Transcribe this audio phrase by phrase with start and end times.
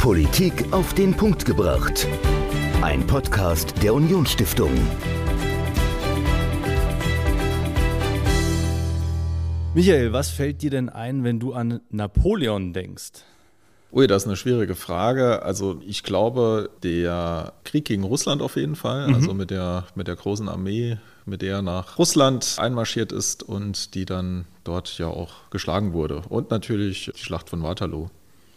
[0.00, 2.08] Politik auf den Punkt gebracht.
[2.80, 4.70] Ein Podcast der Unionsstiftung.
[9.74, 13.10] Michael, was fällt dir denn ein, wenn du an Napoleon denkst?
[13.92, 15.42] Ui, das ist eine schwierige Frage.
[15.42, 19.14] Also ich glaube, der Krieg gegen Russland auf jeden Fall, mhm.
[19.16, 20.96] also mit der, mit der großen Armee,
[21.26, 26.22] mit der er nach Russland einmarschiert ist und die dann dort ja auch geschlagen wurde.
[26.30, 28.08] Und natürlich die Schlacht von Waterloo.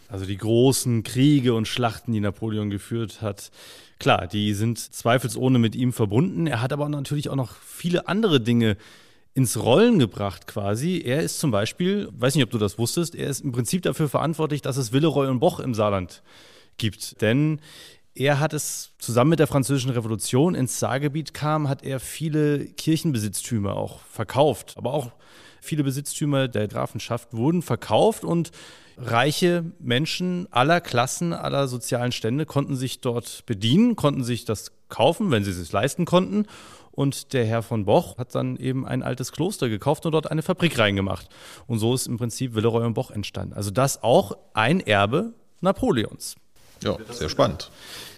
[0.08, 3.50] Also die großen Kriege und Schlachten, die Napoleon geführt hat,
[3.98, 6.46] klar, die sind zweifelsohne mit ihm verbunden.
[6.46, 8.76] Er hat aber natürlich auch noch viele andere Dinge
[9.34, 11.02] ins Rollen gebracht quasi.
[11.04, 14.08] Er ist zum Beispiel, weiß nicht, ob du das wusstest, er ist im Prinzip dafür
[14.08, 16.22] verantwortlich, dass es Villeroy und Boch im Saarland
[16.76, 17.20] gibt.
[17.20, 17.60] Denn
[18.14, 23.74] er hat es zusammen mit der Französischen Revolution ins Saargebiet kam, hat er viele Kirchenbesitztümer
[23.74, 24.74] auch verkauft.
[24.76, 25.10] Aber auch
[25.64, 28.50] viele Besitztümer der Grafenschaft wurden verkauft und
[28.96, 35.30] reiche Menschen aller Klassen, aller sozialen Stände konnten sich dort bedienen, konnten sich das kaufen,
[35.30, 36.46] wenn sie es sich leisten konnten.
[36.92, 40.42] Und der Herr von Boch hat dann eben ein altes Kloster gekauft und dort eine
[40.42, 41.28] Fabrik reingemacht.
[41.66, 43.54] Und so ist im Prinzip Villeroy und Boch entstanden.
[43.54, 46.36] Also das auch ein Erbe Napoleons.
[46.84, 47.70] Ja, sehr spannend.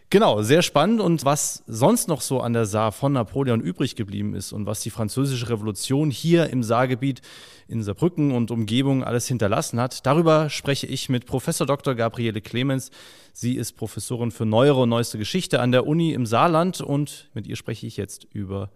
[0.09, 1.01] Genau, sehr spannend.
[1.01, 4.81] Und was sonst noch so an der Saar von Napoleon übrig geblieben ist und was
[4.81, 7.23] die Französische Revolution hier im Saargebiet
[7.67, 11.97] in Saarbrücken und Umgebung alles hinterlassen hat, darüber spreche ich mit Professor Dr.
[11.97, 12.93] Gabriele Clemens.
[13.33, 17.49] Sie ist Professorin für neuere und neueste Geschichte an der Uni im Saarland und mit
[17.49, 18.71] ihr spreche ich jetzt über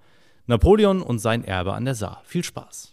[0.46, 2.22] Napoleon und sein Erbe an der Saar.
[2.24, 2.92] Viel Spaß.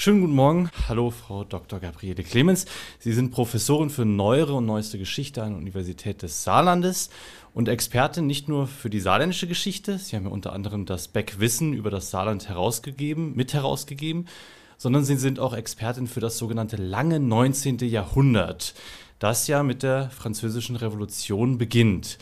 [0.00, 0.70] Schönen guten Morgen.
[0.88, 1.80] Hallo, Frau Dr.
[1.80, 2.66] Gabriele Clemens.
[3.00, 7.10] Sie sind Professorin für neuere und neueste Geschichte an der Universität des Saarlandes
[7.52, 9.98] und Expertin nicht nur für die saarländische Geschichte.
[9.98, 14.28] Sie haben ja unter anderem das Beck-Wissen über das Saarland herausgegeben, mit herausgegeben,
[14.76, 17.78] sondern Sie sind auch Expertin für das sogenannte lange 19.
[17.78, 18.74] Jahrhundert,
[19.18, 22.18] das ja mit der Französischen Revolution beginnt.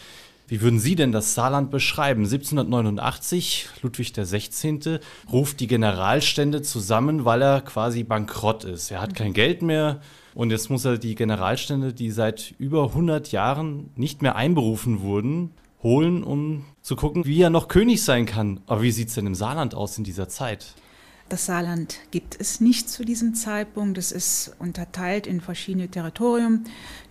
[0.49, 2.23] Wie würden Sie denn das Saarland beschreiben?
[2.23, 5.01] 1789, Ludwig XVI.
[5.33, 8.93] ruft die Generalstände zusammen, weil er quasi bankrott ist.
[8.93, 10.01] Er hat kein Geld mehr
[10.35, 15.51] und jetzt muss er die Generalstände, die seit über 100 Jahren nicht mehr einberufen wurden,
[15.83, 18.61] holen, um zu gucken, wie er noch König sein kann.
[18.69, 20.75] Aber wie sieht es denn im Saarland aus in dieser Zeit?
[21.29, 23.99] Das Saarland gibt es nicht zu diesem Zeitpunkt.
[23.99, 26.65] Es ist unterteilt in verschiedene Territorien.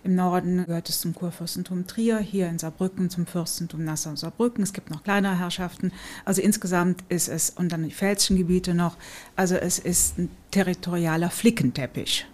[0.04, 4.62] Im Norden gehört es zum Kurfürstentum Trier, hier in Saarbrücken zum Fürstentum Nassau-Saarbrücken.
[4.62, 5.92] Es gibt noch kleinere Herrschaften.
[6.24, 8.96] Also insgesamt ist es, und dann die pfälzischen Gebiete noch,
[9.36, 12.24] also es ist ein territorialer Flickenteppich.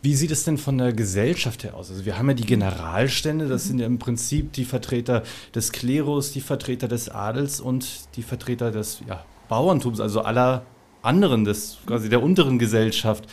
[0.00, 1.90] Wie sieht es denn von der Gesellschaft her aus?
[1.90, 5.22] Also wir haben ja die Generalstände, das sind ja im Prinzip die Vertreter
[5.54, 10.64] des Klerus, die Vertreter des Adels und die Vertreter des ja, Bauerntums, also aller
[11.04, 13.26] anderen, des, quasi der unteren Gesellschaft.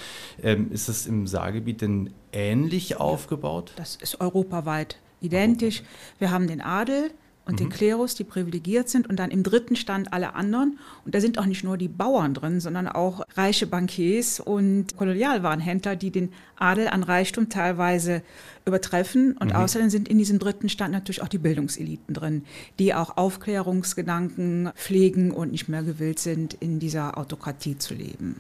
[0.44, 3.72] Ähm, ist das im Saargebiet denn ähnlich aufgebaut?
[3.76, 5.84] Das ist europaweit identisch.
[6.20, 7.12] Wir haben den Adel,
[7.46, 7.58] und mhm.
[7.58, 10.80] den Klerus, die privilegiert sind und dann im dritten Stand alle anderen.
[11.06, 15.96] Und da sind auch nicht nur die Bauern drin, sondern auch reiche Bankiers und Kolonialwarenhändler,
[15.96, 18.22] die den Adel an Reichtum teilweise
[18.66, 19.38] übertreffen.
[19.38, 19.56] Und mhm.
[19.56, 22.44] außerdem sind in diesem dritten Stand natürlich auch die Bildungseliten drin,
[22.80, 28.36] die auch Aufklärungsgedanken pflegen und nicht mehr gewillt sind, in dieser Autokratie zu leben.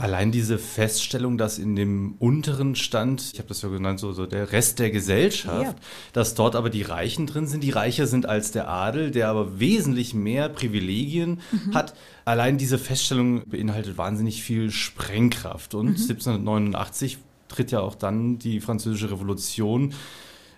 [0.00, 4.24] Allein diese Feststellung, dass in dem unteren Stand, ich habe das ja genannt, so, so
[4.24, 5.74] der Rest der Gesellschaft, ja.
[6.14, 9.60] dass dort aber die Reichen drin sind, die reicher sind als der Adel, der aber
[9.60, 11.74] wesentlich mehr Privilegien mhm.
[11.74, 11.92] hat.
[12.24, 15.74] Allein diese Feststellung beinhaltet wahnsinnig viel Sprengkraft.
[15.74, 15.96] Und mhm.
[15.96, 17.18] 1789
[17.48, 19.92] tritt ja auch dann die Französische Revolution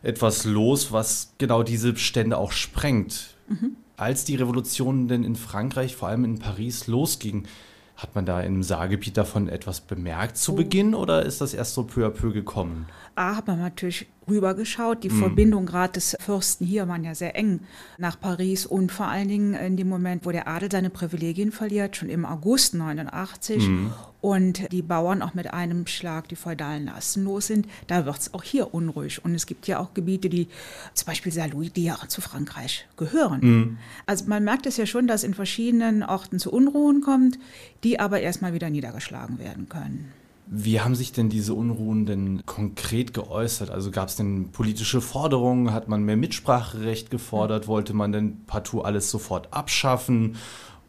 [0.04, 3.34] etwas los, was genau diese Stände auch sprengt.
[3.48, 3.72] Mhm.
[3.97, 7.48] Als die Revolution denn in Frankreich, vor allem in Paris, losging,
[7.97, 11.84] hat man da im Saargebiet davon etwas bemerkt zu Beginn oder ist das erst so
[11.84, 12.86] peu à peu gekommen?
[13.14, 15.05] A, hat man natürlich rübergeschaut.
[15.05, 15.19] Die mhm.
[15.19, 17.60] Verbindung gerade des Fürsten hier waren ja sehr eng
[17.99, 21.97] nach Paris und vor allen Dingen in dem Moment, wo der Adel seine Privilegien verliert,
[21.97, 23.93] schon im August 89 mhm.
[24.21, 28.35] und die Bauern auch mit einem Schlag die feudalen Lasten los sind, da wird es
[28.35, 29.25] auch hier unruhig.
[29.25, 30.49] Und es gibt ja auch Gebiete, die
[30.94, 33.41] zum Beispiel Saarlouis, die ja zu Frankreich gehören.
[33.41, 33.79] Mhm.
[34.06, 37.38] Also man merkt es ja schon, dass in verschiedenen Orten zu Unruhen kommt,
[37.85, 40.12] die aber erstmal wieder niedergeschlagen werden können.
[40.54, 43.70] Wie haben sich denn diese Unruhen denn konkret geäußert?
[43.70, 45.72] Also gab es denn politische Forderungen?
[45.72, 47.69] Hat man mehr Mitspracherecht gefordert?
[47.69, 50.37] Wollte man denn partout alles sofort abschaffen?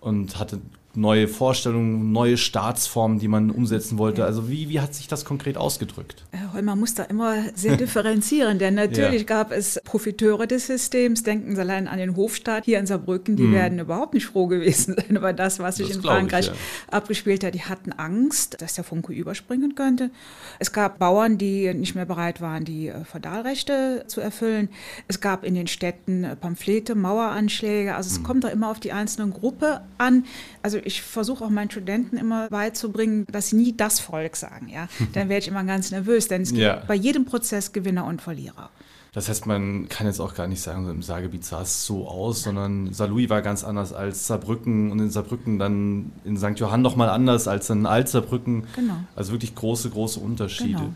[0.02, 0.60] Und hatte
[0.96, 4.26] neue Vorstellungen, neue Staatsformen, die man umsetzen wollte.
[4.26, 6.24] Also wie, wie hat sich das konkret ausgedrückt?
[6.32, 9.28] Herr Holmer muss da immer sehr differenzieren, denn natürlich ja.
[9.28, 11.24] gab es Profiteure des Systems.
[11.24, 13.54] Denken Sie allein an den Hofstaat hier in Saarbrücken, die hm.
[13.54, 16.58] werden überhaupt nicht froh gewesen sein über das, was sich das in Frankreich ich, ja.
[16.92, 17.56] abgespielt hat.
[17.56, 20.12] Die hatten Angst, dass der Funke überspringen könnte.
[20.60, 24.70] Es gab Bauern, die nicht mehr bereit waren, die äh, Feudalrechte zu erfüllen.
[25.08, 27.96] Es gab in den Städten äh, Pamphlete, Maueranschläge.
[27.96, 28.24] Also es hm.
[28.24, 30.26] kommt da immer auf die einzelne Gruppe an.
[30.62, 34.70] Also ich versuche auch meinen Studenten immer beizubringen, dass sie nie das Volk sagen.
[34.70, 34.88] Ja?
[35.14, 36.84] Dann werde ich immer ganz nervös, denn es gibt ja.
[36.88, 38.70] bei jedem Prozess Gewinner und Verlierer.
[39.14, 42.42] Das heißt, man kann jetzt auch gar nicht sagen, im Saargebiet sah es so aus,
[42.42, 46.60] sondern Saarlouis war ganz anders als Saarbrücken und in Saarbrücken dann in St.
[46.60, 48.66] Johann nochmal anders als in Alt-Saarbrücken.
[48.76, 48.96] Genau.
[49.16, 50.80] Also wirklich große, große Unterschiede.
[50.80, 50.96] Genau.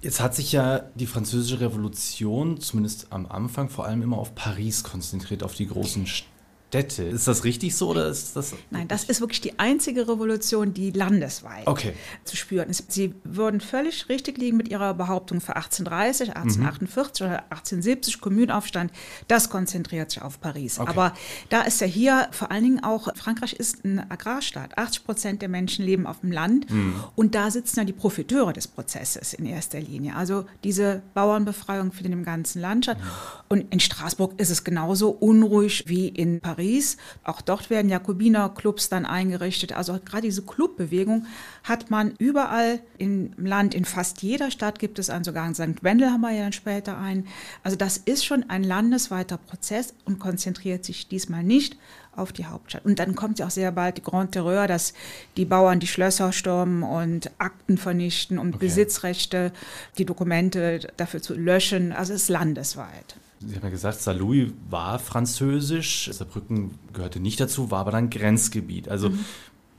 [0.00, 4.82] Jetzt hat sich ja die französische Revolution, zumindest am Anfang, vor allem immer auf Paris
[4.82, 6.37] konzentriert, auf die großen Städte.
[6.68, 7.02] Städte.
[7.04, 8.54] Ist das richtig so oder ist das?
[8.70, 11.94] Nein, das ist wirklich die einzige Revolution, die landesweit okay.
[12.24, 12.92] zu spüren ist.
[12.92, 17.26] Sie würden völlig richtig liegen mit ihrer Behauptung für 1830, 1848 mhm.
[17.26, 18.92] oder 1870 Kommunenaufstand.
[19.28, 20.78] Das konzentriert sich auf Paris.
[20.78, 20.90] Okay.
[20.90, 21.14] Aber
[21.48, 24.76] da ist ja hier vor allen Dingen auch, Frankreich ist ein Agrarstaat.
[24.76, 27.02] 80 Prozent der Menschen leben auf dem Land mhm.
[27.16, 30.16] und da sitzen ja die Profiteure des Prozesses in erster Linie.
[30.16, 32.98] Also diese Bauernbefreiung für den ganzen Land statt.
[32.98, 33.04] Mhm.
[33.48, 36.57] Und in Straßburg ist es genauso unruhig wie in Paris.
[36.58, 36.96] Paris.
[37.22, 39.72] Auch dort werden Jakobiner-Clubs dann eingerichtet.
[39.72, 41.26] Also gerade diese Clubbewegung
[41.62, 45.82] hat man überall im Land, in fast jeder Stadt gibt es einen, sogar in St.
[45.82, 47.28] Wendel haben wir ja dann später einen.
[47.62, 51.76] Also das ist schon ein landesweiter Prozess und konzentriert sich diesmal nicht
[52.16, 52.84] auf die Hauptstadt.
[52.84, 54.94] Und dann kommt ja auch sehr bald die Grand Terreur, dass
[55.36, 58.58] die Bauern die Schlösser stürmen und Akten vernichten, um okay.
[58.58, 59.52] Besitzrechte,
[59.96, 61.92] die Dokumente dafür zu löschen.
[61.92, 63.14] Also es ist landesweit.
[63.40, 68.88] Sie haben ja gesagt, Saarlouis war französisch, Saarbrücken gehörte nicht dazu, war aber dann Grenzgebiet.
[68.88, 69.24] Also mhm.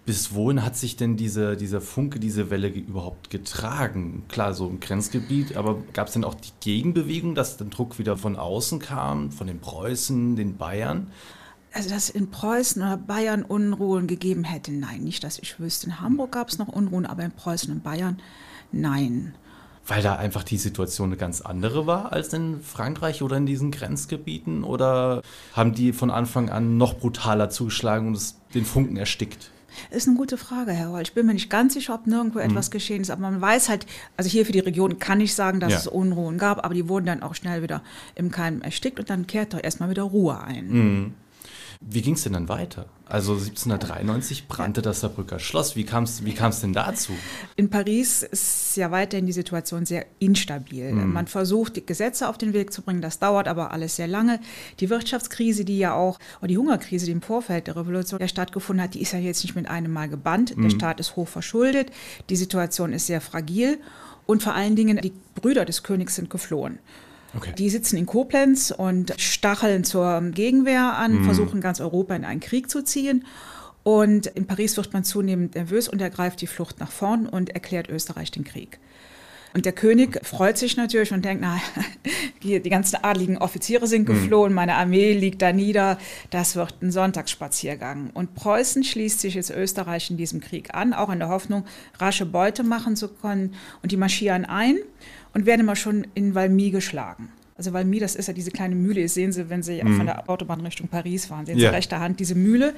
[0.06, 4.23] bis wohin hat sich denn diese, dieser Funke, diese Welle überhaupt getragen?
[4.29, 8.15] Klar, so im Grenzgebiet, aber gab es denn auch die Gegenbewegung, dass der Druck wieder
[8.15, 11.11] von außen kam, von den Preußen, den Bayern?
[11.73, 15.88] Also, dass es in Preußen oder Bayern Unruhen gegeben hätte, nein, nicht, dass ich wüsste.
[15.88, 18.19] In Hamburg gab es noch Unruhen, aber in Preußen und Bayern,
[18.71, 19.33] nein
[19.89, 23.71] weil da einfach die Situation eine ganz andere war als in Frankreich oder in diesen
[23.71, 24.63] Grenzgebieten?
[24.63, 25.21] Oder
[25.53, 29.51] haben die von Anfang an noch brutaler zugeschlagen und es den Funken erstickt?
[29.91, 31.01] Ist eine gute Frage, Herr Holl.
[31.01, 32.45] Ich bin mir nicht ganz sicher, ob nirgendwo mhm.
[32.45, 33.86] etwas geschehen ist, aber man weiß halt,
[34.18, 35.80] also hier für die Region kann ich sagen, dass ja.
[35.80, 37.81] es Unruhen gab, aber die wurden dann auch schnell wieder
[38.15, 40.69] im Keim erstickt und dann kehrt doch erstmal wieder Ruhe ein.
[40.69, 41.13] Mhm.
[41.81, 42.88] Wie ging es denn dann weiter?
[43.06, 45.78] Also 1793 brannte das Saarbrücker Schloss.
[45.78, 47.14] Wie kam es wie kam's denn dazu?
[47.56, 50.92] In Paris ist ja weiterhin die Situation sehr instabil.
[50.92, 51.14] Mhm.
[51.14, 53.02] Man versucht, die Gesetze auf den Weg zu bringen.
[53.02, 54.42] Das dauert aber alles sehr lange.
[54.81, 58.84] Die Wirtschaftskrise, die ja auch, oder die Hungerkrise, die im Vorfeld der Revolution ja stattgefunden
[58.84, 60.58] hat, die ist ja jetzt nicht mit einem Mal gebannt.
[60.58, 60.64] Mhm.
[60.64, 61.92] Der Staat ist hoch verschuldet.
[62.30, 63.80] Die Situation ist sehr fragil.
[64.26, 66.80] Und vor allen Dingen, die Brüder des Königs sind geflohen.
[67.36, 67.54] Okay.
[67.58, 71.24] Die sitzen in Koblenz und stacheln zur Gegenwehr an, mhm.
[71.26, 73.26] versuchen ganz Europa in einen Krieg zu ziehen.
[73.84, 77.90] Und in Paris wird man zunehmend nervös und ergreift die Flucht nach vorn und erklärt
[77.90, 78.80] Österreich den Krieg.
[79.54, 81.60] Und der König freut sich natürlich und denkt, na,
[82.44, 84.14] die, die ganzen adligen Offiziere sind mhm.
[84.14, 85.98] geflohen, meine Armee liegt da nieder,
[86.30, 88.12] das wird ein Sonntagsspaziergang.
[88.14, 91.66] Und Preußen schließt sich jetzt Österreich in diesem Krieg an, auch in der Hoffnung,
[91.98, 93.56] rasche Beute machen zu können.
[93.81, 94.78] Und die marschieren ein
[95.34, 97.30] und werden immer schon in Valmy geschlagen.
[97.58, 99.98] Also Valmy, das ist ja diese kleine Mühle, das sehen Sie, wenn Sie mhm.
[99.98, 101.72] von der Autobahn Richtung Paris fahren, sehen Sie ja.
[101.72, 102.74] rechter Hand diese Mühle.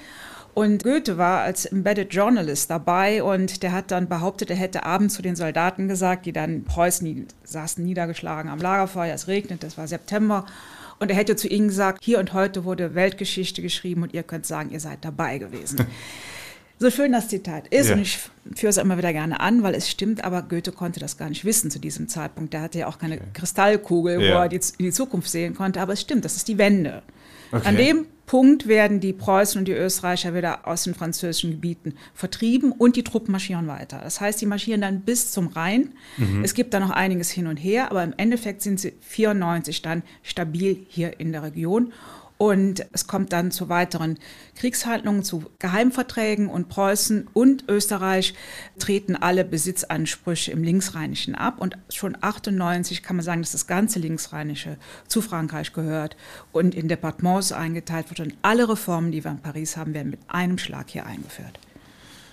[0.54, 5.14] Und Goethe war als Embedded Journalist dabei und der hat dann behauptet, er hätte abends
[5.14, 9.78] zu den Soldaten gesagt, die dann in Preußen saßen niedergeschlagen am Lagerfeuer, es regnet, das
[9.78, 10.46] war September.
[11.00, 14.46] Und er hätte zu ihnen gesagt, hier und heute wurde Weltgeschichte geschrieben und ihr könnt
[14.46, 15.86] sagen, ihr seid dabei gewesen.
[16.82, 17.96] So schön das Zitat ist, ja.
[17.96, 18.18] und ich
[18.56, 21.46] führe es immer wieder gerne an, weil es stimmt, aber Goethe konnte das gar nicht
[21.46, 22.54] wissen zu diesem Zeitpunkt.
[22.54, 23.26] Der hatte ja auch keine okay.
[23.36, 24.34] Kristallkugel, ja.
[24.34, 27.04] wo er die, in die Zukunft sehen konnte, aber es stimmt, das ist die Wende.
[27.52, 27.68] Okay.
[27.68, 32.72] An dem Punkt werden die Preußen und die Österreicher wieder aus den französischen Gebieten vertrieben
[32.72, 34.00] und die Truppen marschieren weiter.
[34.02, 35.90] Das heißt, die marschieren dann bis zum Rhein.
[36.18, 36.44] Mhm.
[36.44, 40.02] Es gibt da noch einiges hin und her, aber im Endeffekt sind sie 94 dann
[40.24, 41.94] stabil hier in der Region.
[42.42, 44.18] Und es kommt dann zu weiteren
[44.56, 48.34] Kriegshandlungen, zu Geheimverträgen und Preußen und Österreich
[48.80, 51.58] treten alle Besitzansprüche im Linksrheinischen ab.
[51.60, 56.18] Und schon 98 kann man sagen, dass das ganze Linksrheinische zu Frankreich gehört
[56.52, 58.22] und in Departements eingeteilt wird.
[58.22, 61.60] Und alle Reformen, die wir in Paris haben, werden mit einem Schlag hier eingeführt.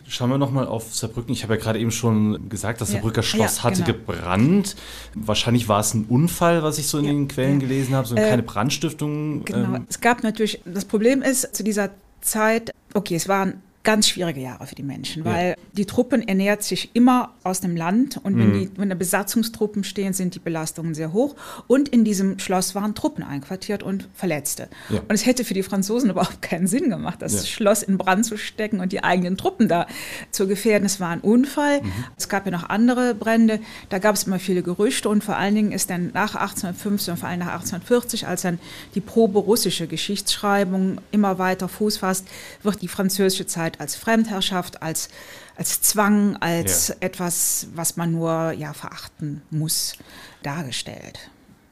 [0.09, 1.33] Schauen wir nochmal auf Saarbrücken.
[1.33, 3.99] Ich habe ja gerade eben schon gesagt, das Saarbrücker ja, Schloss ja, hatte genau.
[3.99, 4.75] gebrannt.
[5.15, 8.17] Wahrscheinlich war es ein Unfall, was ich so in ja, den Quellen gelesen habe, so
[8.17, 9.45] äh, keine Brandstiftung.
[9.45, 9.77] Genau.
[9.77, 9.87] Ähm.
[9.89, 11.91] Es gab natürlich, das Problem ist, zu dieser
[12.23, 15.55] Zeit, okay, es waren ganz schwierige Jahre für die Menschen, weil ja.
[15.73, 18.61] die Truppen ernährt sich immer aus dem Land und wenn, mhm.
[18.61, 21.37] die, wenn da Besatzungstruppen stehen, sind die Belastungen sehr hoch.
[21.69, 24.69] Und in diesem Schloss waren Truppen einquartiert und Verletzte.
[24.91, 25.01] Ja.
[25.01, 27.43] Und es hätte für die Franzosen überhaupt keinen Sinn gemacht, das ja.
[27.45, 29.87] Schloss in Brand zu stecken und die eigenen Truppen da
[30.33, 30.85] zu gefährden.
[30.85, 31.81] Es war ein Unfall.
[31.81, 31.93] Mhm.
[32.17, 33.61] Es gab ja noch andere Brände.
[33.89, 37.21] Da gab es immer viele Gerüchte und vor allen Dingen ist dann nach 1815 und
[37.21, 38.59] vor allem nach 1840, als dann
[38.95, 42.27] die probe-russische Geschichtsschreibung immer weiter Fuß fasst,
[42.63, 45.09] wird die französische Zeit als Fremdherrschaft, als,
[45.57, 46.95] als Zwang, als ja.
[47.01, 49.95] etwas, was man nur ja, verachten muss,
[50.43, 51.31] dargestellt.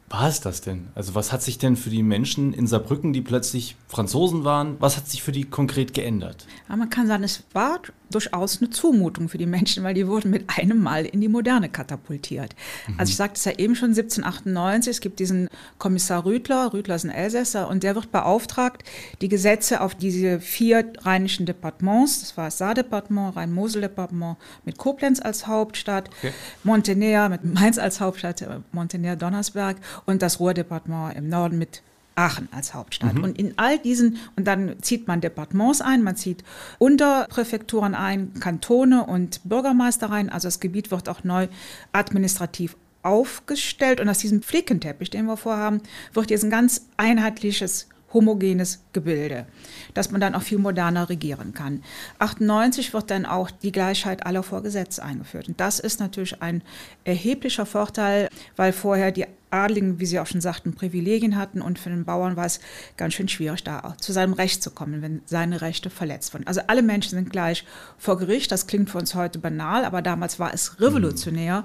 [0.09, 0.89] War es das denn?
[0.95, 4.97] Also was hat sich denn für die Menschen in Saarbrücken, die plötzlich Franzosen waren, was
[4.97, 6.47] hat sich für die konkret geändert?
[6.69, 10.31] Ja, man kann sagen, es war durchaus eine Zumutung für die Menschen, weil die wurden
[10.31, 12.55] mit einem Mal in die Moderne katapultiert.
[12.87, 12.95] Mhm.
[12.99, 15.49] Also ich sagte es ja eben schon 1798, es gibt diesen
[15.79, 18.85] Kommissar Rüdler, Rüdler ist ein Elsässer, und der wird beauftragt,
[19.21, 25.47] die Gesetze auf diese vier rheinischen Departements, das war das Saardepartement, Rhein-Mosel-Departement mit Koblenz als
[25.47, 26.33] Hauptstadt, okay.
[26.65, 31.83] Montenegro mit Mainz als Hauptstadt, Montenegro-Donnersberg und das Ruhrdepartement im Norden mit
[32.17, 33.15] Aachen als Hauptstadt.
[33.15, 33.25] Mhm.
[33.25, 36.43] Und in all diesen, und dann zieht man Departements ein, man zieht
[36.79, 40.31] Unterpräfekturen ein, Kantone und Bürgermeister rein.
[40.31, 41.49] Also das Gebiet wird auch neu
[41.93, 44.01] administrativ aufgestellt.
[44.01, 45.81] Und aus diesem Flickenteppich, den wir vorhaben,
[46.13, 49.47] wird jetzt ein ganz einheitliches homogenes Gebilde,
[49.93, 51.83] dass man dann auch viel moderner regieren kann.
[52.19, 55.49] 98 wird dann auch die Gleichheit aller vor Gesetz eingeführt.
[55.49, 56.63] Und das ist natürlich ein
[57.05, 59.27] erheblicher Vorteil, weil vorher die
[59.57, 62.61] Adligen, wie Sie auch schon sagten, Privilegien hatten und für den Bauern war es
[62.97, 66.47] ganz schön schwierig, da zu seinem Recht zu kommen, wenn seine Rechte verletzt wurden.
[66.47, 67.65] Also alle Menschen sind gleich
[67.99, 68.53] vor Gericht.
[68.53, 71.65] Das klingt für uns heute banal, aber damals war es revolutionär.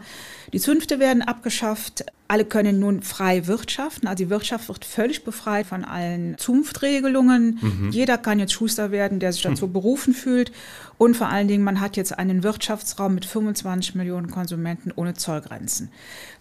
[0.54, 2.06] Die Zünfte werden abgeschafft.
[2.28, 4.08] Alle können nun frei wirtschaften.
[4.08, 7.60] Also die Wirtschaft wird völlig befreit von allen Zunftregelungen.
[7.62, 7.90] Mhm.
[7.92, 10.54] Jeder kann jetzt Schuster werden, der sich dazu berufen fühlt.
[10.98, 15.90] Und vor allen Dingen, man hat jetzt einen Wirtschaftsraum mit 25 Millionen Konsumenten ohne Zollgrenzen.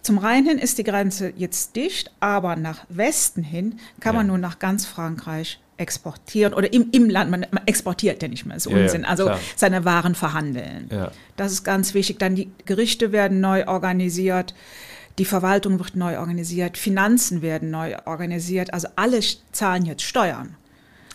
[0.01, 4.19] Zum Rhein hin ist die Grenze jetzt dicht, aber nach Westen hin kann ja.
[4.19, 8.45] man nur nach ganz Frankreich exportieren oder im, im Land, man, man exportiert ja nicht
[8.45, 9.39] mehr, ist ja, Unsinn, also klar.
[9.55, 10.87] seine Waren verhandeln.
[10.91, 11.11] Ja.
[11.37, 12.19] Das ist ganz wichtig.
[12.19, 14.53] Dann die Gerichte werden neu organisiert,
[15.17, 19.19] die Verwaltung wird neu organisiert, Finanzen werden neu organisiert, also alle
[19.51, 20.55] zahlen jetzt Steuern.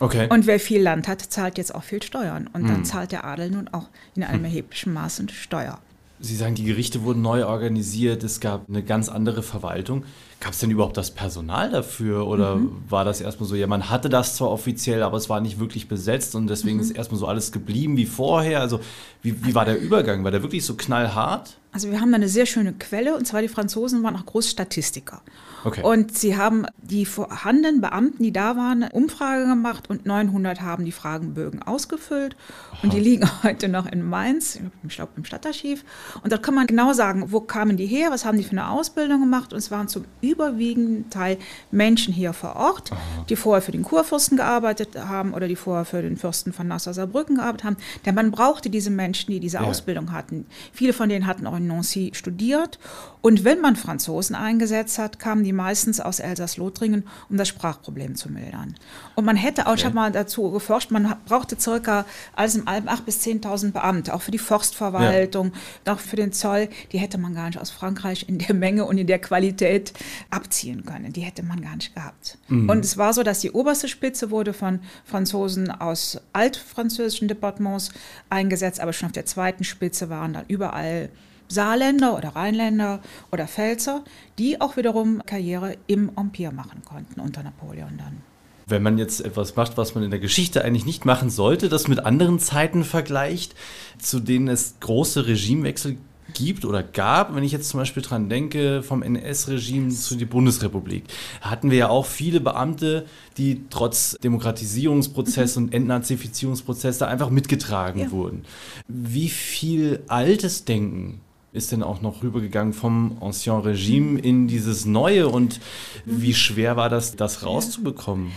[0.01, 0.27] Okay.
[0.29, 2.49] Und wer viel Land hat, zahlt jetzt auch viel Steuern.
[2.53, 2.85] Und dann hm.
[2.85, 5.79] zahlt der Adel nun auch in einem erheblichen Maße Steuer.
[6.19, 10.05] Sie sagen, die Gerichte wurden neu organisiert, es gab eine ganz andere Verwaltung.
[10.41, 12.83] Gab es denn überhaupt das Personal dafür oder mhm.
[12.89, 15.89] war das erstmal so, ja, man hatte das zwar offiziell, aber es war nicht wirklich
[15.89, 16.83] besetzt und deswegen mhm.
[16.83, 18.61] ist erstmal so alles geblieben wie vorher?
[18.61, 18.81] Also
[19.23, 20.25] wie, wie war der Übergang?
[20.25, 21.57] War der wirklich so knallhart?
[21.73, 25.23] Also wir haben da eine sehr schöne Quelle und zwar die Franzosen waren auch Großstatistiker.
[25.67, 25.83] Okay.
[25.83, 30.85] Und sie haben die vorhandenen Beamten, die da waren, eine Umfrage gemacht und 900 haben
[30.85, 32.37] die Fragenbögen ausgefüllt.
[32.71, 32.79] Aha.
[32.85, 35.85] Und die liegen heute noch in Mainz, ich glaube im Stadtarchiv.
[36.23, 38.71] Und da kann man genau sagen, wo kamen die her, was haben die für eine
[38.71, 39.53] Ausbildung gemacht.
[39.53, 41.37] Und es waren zum überwiegenden Teil
[41.73, 42.99] Menschen hier vor Ort, Aha.
[43.29, 47.37] die vorher für den Kurfürsten gearbeitet haben oder die vorher für den Fürsten von Nassau-Saarbrücken
[47.37, 47.77] gearbeitet haben.
[48.05, 49.65] Denn man brauchte diese Menschen, die diese ja.
[49.65, 50.47] Ausbildung hatten.
[50.73, 52.79] Viele von denen hatten auch in Nancy studiert.
[53.21, 58.31] Und wenn man Franzosen eingesetzt hat, kamen die meistens aus Elsass-Lothringen, um das Sprachproblem zu
[58.31, 58.75] mildern.
[59.15, 59.81] Und man hätte auch, okay.
[59.81, 64.15] ich habe mal dazu geforscht, man brauchte circa alles im Alben 8.000 bis 10.000 Beamte,
[64.15, 65.53] auch für die Forstverwaltung,
[65.87, 65.95] ja.
[65.95, 66.69] auch für den Zoll.
[66.93, 69.93] Die hätte man gar nicht aus Frankreich in der Menge und in der Qualität
[70.31, 71.13] abziehen können.
[71.13, 72.39] Die hätte man gar nicht gehabt.
[72.49, 72.69] Mhm.
[72.69, 77.91] Und es war so, dass die oberste Spitze wurde von Franzosen aus altfranzösischen Departements
[78.31, 81.09] eingesetzt, aber schon auf der zweiten Spitze waren dann überall
[81.49, 83.01] Saarländer oder Rheinländer
[83.33, 84.03] oder Pfälzer,
[84.39, 88.23] die auch wiederum Karriere im Empire machen konnten unter Napoleon dann.
[88.69, 91.87] Wenn man jetzt etwas macht, was man in der Geschichte eigentlich nicht machen sollte, das
[91.87, 93.55] mit anderen Zeiten vergleicht,
[93.99, 95.99] zu denen es große Regimewechsel
[96.35, 101.05] gibt oder gab, wenn ich jetzt zum Beispiel dran denke, vom NS-Regime zu der Bundesrepublik,
[101.41, 105.65] hatten wir ja auch viele Beamte, die trotz Demokratisierungsprozess mhm.
[105.65, 108.11] und Entnazifizierungsprozess da einfach mitgetragen ja.
[108.11, 108.45] wurden.
[108.89, 111.21] Wie viel altes Denken
[111.57, 115.61] ist denn auch noch rübergegangen vom Ancien Regime in dieses Neue und
[116.05, 118.31] wie schwer war das, das rauszubekommen?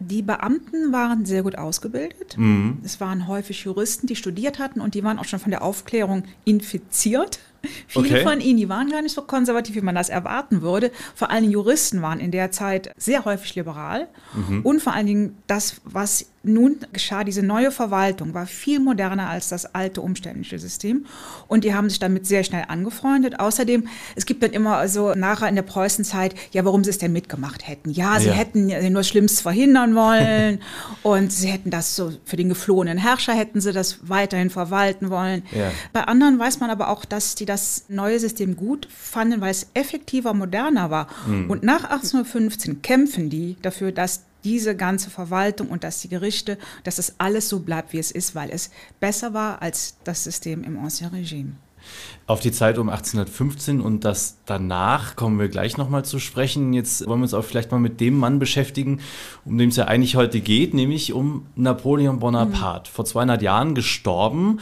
[0.00, 2.36] Die Beamten waren sehr gut ausgebildet.
[2.36, 2.78] Mhm.
[2.84, 6.24] Es waren häufig Juristen, die studiert hatten und die waren auch schon von der Aufklärung
[6.44, 7.38] infiziert.
[7.86, 8.22] Viele okay.
[8.22, 10.90] von ihnen, die waren gar nicht so konservativ, wie man das erwarten würde.
[11.14, 14.08] Vor allen Dingen Juristen waren in der Zeit sehr häufig liberal.
[14.34, 14.62] Mhm.
[14.62, 19.48] Und vor allen Dingen das, was nun geschah diese neue Verwaltung, war viel moderner als
[19.48, 21.06] das alte umständliche System.
[21.48, 23.40] Und die haben sich damit sehr schnell angefreundet.
[23.40, 27.12] Außerdem, es gibt dann immer so nachher in der Preußenzeit, ja, warum sie es denn
[27.12, 27.90] mitgemacht hätten.
[27.90, 28.34] Ja, sie ja.
[28.34, 30.60] hätten nur das Schlimmste verhindern wollen
[31.02, 35.42] und sie hätten das so für den geflohenen Herrscher hätten sie das weiterhin verwalten wollen.
[35.52, 35.70] Ja.
[35.92, 39.68] Bei anderen weiß man aber auch, dass die das neue System gut fanden, weil es
[39.74, 41.08] effektiver, moderner war.
[41.26, 41.50] Mhm.
[41.50, 46.96] Und nach 1815 kämpfen die dafür, dass diese ganze Verwaltung und dass die Gerichte, dass
[46.96, 48.70] das alles so bleibt, wie es ist, weil es
[49.00, 51.52] besser war als das System im Ancien Regime.
[52.26, 56.72] Auf die Zeit um 1815 und das danach kommen wir gleich nochmal zu sprechen.
[56.72, 59.00] Jetzt wollen wir uns auch vielleicht mal mit dem Mann beschäftigen,
[59.44, 62.90] um den es ja eigentlich heute geht, nämlich um Napoleon Bonaparte.
[62.90, 62.94] Mhm.
[62.94, 64.60] Vor 200 Jahren gestorben.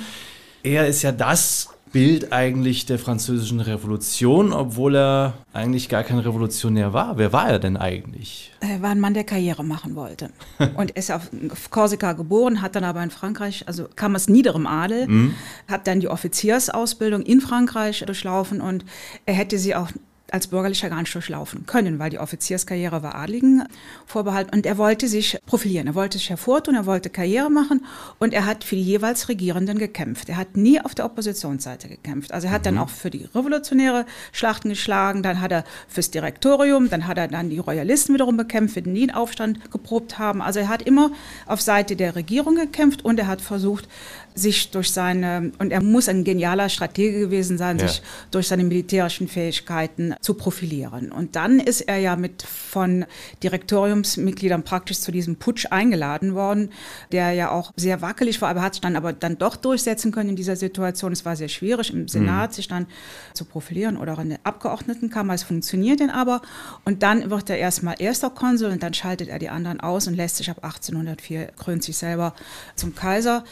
[0.64, 6.92] Er ist ja das Bild eigentlich der französischen Revolution, obwohl er eigentlich gar kein Revolutionär
[6.94, 7.18] war.
[7.18, 8.50] Wer war er denn eigentlich?
[8.60, 10.30] Er war ein Mann, der Karriere machen wollte.
[10.76, 11.30] und ist auf
[11.70, 15.34] Korsika geboren, hat dann aber in Frankreich, also kam aus niederem Adel, mhm.
[15.68, 18.84] hat dann die Offiziersausbildung in Frankreich durchlaufen und
[19.26, 19.90] er hätte sie auch
[20.32, 23.64] als bürgerlicher gar nicht durchlaufen können, weil die Offizierskarriere war Adligen
[24.06, 24.50] vorbehalten.
[24.54, 27.84] Und er wollte sich profilieren, er wollte sich hervortun, er wollte Karriere machen
[28.18, 30.30] und er hat für die jeweils Regierenden gekämpft.
[30.30, 32.32] Er hat nie auf der Oppositionsseite gekämpft.
[32.32, 32.64] Also er hat mhm.
[32.64, 37.28] dann auch für die revolutionäre Schlachten geschlagen, dann hat er fürs Direktorium, dann hat er
[37.28, 40.40] dann die Royalisten wiederum bekämpft, die nie einen Aufstand geprobt haben.
[40.40, 41.10] Also er hat immer
[41.46, 43.86] auf Seite der Regierung gekämpft und er hat versucht,
[44.34, 47.88] sich durch seine, und er muss ein genialer Stratege gewesen sein, ja.
[47.88, 51.12] sich durch seine militärischen Fähigkeiten zu profilieren.
[51.12, 53.04] Und dann ist er ja mit von
[53.42, 56.70] Direktoriumsmitgliedern praktisch zu diesem Putsch eingeladen worden,
[57.12, 60.30] der ja auch sehr wackelig war, aber hat sich dann aber dann doch durchsetzen können
[60.30, 61.12] in dieser Situation.
[61.12, 62.54] Es war sehr schwierig im Senat, mhm.
[62.54, 62.86] sich dann
[63.34, 65.34] zu profilieren oder auch in der Abgeordnetenkammer.
[65.34, 66.42] Es funktioniert denn aber.
[66.84, 70.14] Und dann wird er erstmal erster Konsul und dann schaltet er die anderen aus und
[70.14, 72.34] lässt sich ab 1804 krönt sich selber
[72.76, 73.44] zum Kaiser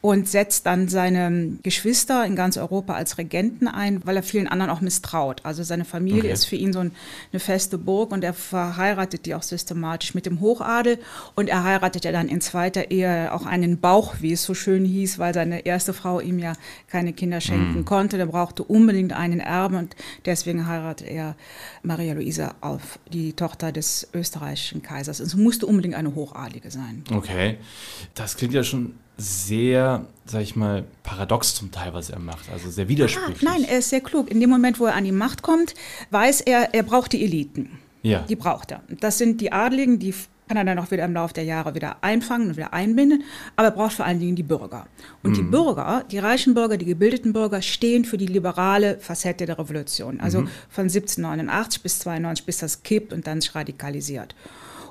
[0.00, 4.70] und setzt dann seine Geschwister in ganz Europa als Regenten ein, weil er vielen anderen
[4.70, 5.40] auch misstraut.
[5.42, 6.32] Also seine Familie okay.
[6.32, 6.92] ist für ihn so ein,
[7.32, 10.98] eine feste Burg und er verheiratet die auch systematisch mit dem Hochadel
[11.34, 14.84] und er heiratet ja dann in zweiter Ehe auch einen Bauch, wie es so schön
[14.84, 16.52] hieß, weil seine erste Frau ihm ja
[16.86, 17.84] keine Kinder schenken mm.
[17.84, 18.18] konnte.
[18.18, 21.34] Der brauchte unbedingt einen Erben und deswegen heiratet er
[21.82, 25.18] Maria Luisa auf die Tochter des österreichischen Kaisers.
[25.18, 27.02] Es musste unbedingt eine Hochadelige sein.
[27.12, 27.58] Okay,
[28.14, 32.50] das klingt ja schon sehr, sag ich mal, paradox zum Teil, was er macht.
[32.52, 33.46] Also sehr widersprüchlich.
[33.46, 34.30] Ah, nein, er ist sehr klug.
[34.30, 35.74] In dem Moment, wo er an die Macht kommt,
[36.10, 37.78] weiß er, er braucht die Eliten.
[38.02, 38.20] Ja.
[38.28, 38.80] Die braucht er.
[39.00, 40.14] Das sind die Adligen, die
[40.46, 43.24] kann er dann auch wieder im Laufe der Jahre wieder einfangen und wieder einbinden.
[43.56, 44.86] Aber er braucht vor allen Dingen die Bürger.
[45.22, 45.34] Und mhm.
[45.34, 50.20] die Bürger, die reichen Bürger, die gebildeten Bürger, stehen für die liberale Facette der Revolution.
[50.20, 50.48] Also mhm.
[50.70, 54.34] von 1789 bis 92, bis das kippt und dann sich radikalisiert.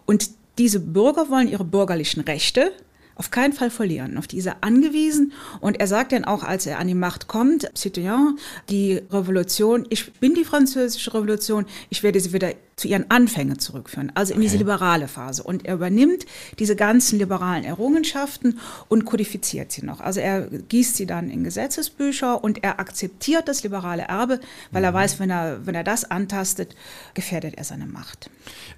[0.06, 2.71] Und diese Bürger wollen ihre bürgerlichen Rechte
[3.17, 4.17] auf keinen Fall verlieren.
[4.17, 5.34] Auf diese angewiesen.
[5.60, 8.38] Und er sagt dann auch, als er an die Macht kommt, Citoyen,
[8.69, 14.12] die Revolution, ich bin die französische Revolution, ich werde sie wieder zu ihren Anfängen zurückführen,
[14.13, 14.46] also in okay.
[14.46, 15.42] diese liberale Phase.
[15.42, 16.28] Und er übernimmt
[16.60, 20.00] diese ganzen liberalen Errungenschaften und kodifiziert sie noch.
[20.00, 24.40] Also er gießt sie dann in Gesetzesbücher und er akzeptiert das liberale Erbe,
[24.72, 24.96] weil er mhm.
[24.96, 26.76] weiß, wenn er, wenn er das antastet,
[27.16, 28.30] gefährdet er seine Macht.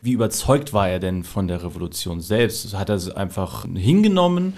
[0.02, 2.74] Wie überzeugt war er denn von der Revolution selbst?
[2.74, 4.54] Hat er es einfach hingenommen?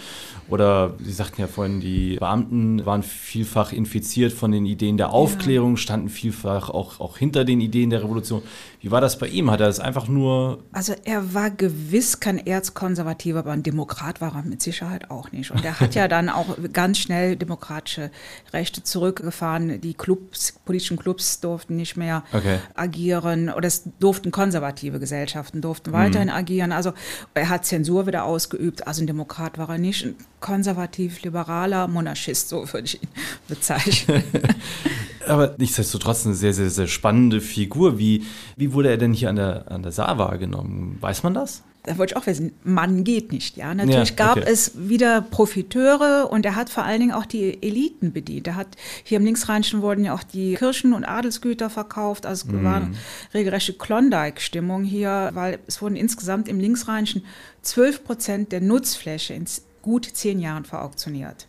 [0.50, 5.78] Oder Sie sagten ja vorhin, die Beamten waren vielfach infiziert von den Ideen der Aufklärung,
[5.78, 8.44] standen vielfach auch, auch hinter den Ideen der Revolution.
[8.82, 9.52] Wie war das bei ihm?
[9.52, 10.64] Hat er es einfach nur.
[10.72, 15.52] Also er war gewiss kein Erzkonservativer, aber ein Demokrat war er mit Sicherheit auch nicht.
[15.52, 18.10] Und er hat ja dann auch ganz schnell demokratische
[18.52, 19.82] Rechte zurückgefahren.
[19.82, 22.58] Die Clubs, politischen Clubs durften nicht mehr okay.
[22.74, 26.36] agieren oder es durften konservative Gesellschaften durften weiterhin mhm.
[26.36, 26.72] agieren.
[26.72, 26.94] Also
[27.36, 28.88] er hat Zensur wieder ausgeübt.
[28.88, 30.06] Also ein Demokrat war er nicht.
[30.06, 33.10] Ein konservativ-liberaler Monarchist, so würde ich ihn
[33.48, 34.24] bezeichnen.
[35.28, 37.98] Aber nichtsdestotrotz eine sehr, sehr, sehr spannende Figur.
[37.98, 38.24] Wie,
[38.58, 40.98] wie wurde er denn hier an der, an der Saar wahrgenommen?
[41.00, 41.64] Weiß man das?
[41.84, 43.74] Da wollte ich auch wissen, Mann geht nicht, ja.
[43.74, 48.14] Natürlich ja, gab es wieder Profiteure und er hat vor allen Dingen auch die Eliten
[48.14, 48.46] bedient.
[48.46, 48.68] Er hat,
[49.04, 52.64] hier im Linksrheinischen wurden ja auch die Kirchen und Adelsgüter verkauft, also es mm.
[52.64, 52.92] war eine
[53.34, 57.24] regelrechte Klondike-Stimmung hier, weil es wurden insgesamt im Linksrheinischen
[57.64, 59.46] 12 Prozent der Nutzfläche in
[59.82, 61.48] gut zehn Jahren verauktioniert.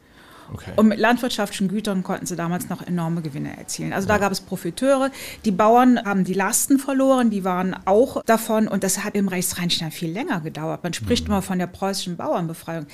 [0.53, 0.73] Okay.
[0.77, 3.93] Und mit landwirtschaftlichen Gütern konnten sie damals noch enorme Gewinne erzielen.
[3.93, 4.15] Also ja.
[4.15, 5.11] da gab es Profiteure.
[5.45, 8.69] Die Bauern haben die Lasten verloren, die waren auch davon.
[8.69, 10.83] Und das hat im Rechtsrheinstein viel länger gedauert.
[10.83, 11.35] Man spricht mhm.
[11.35, 12.87] immer von der preußischen Bauernbefreiung.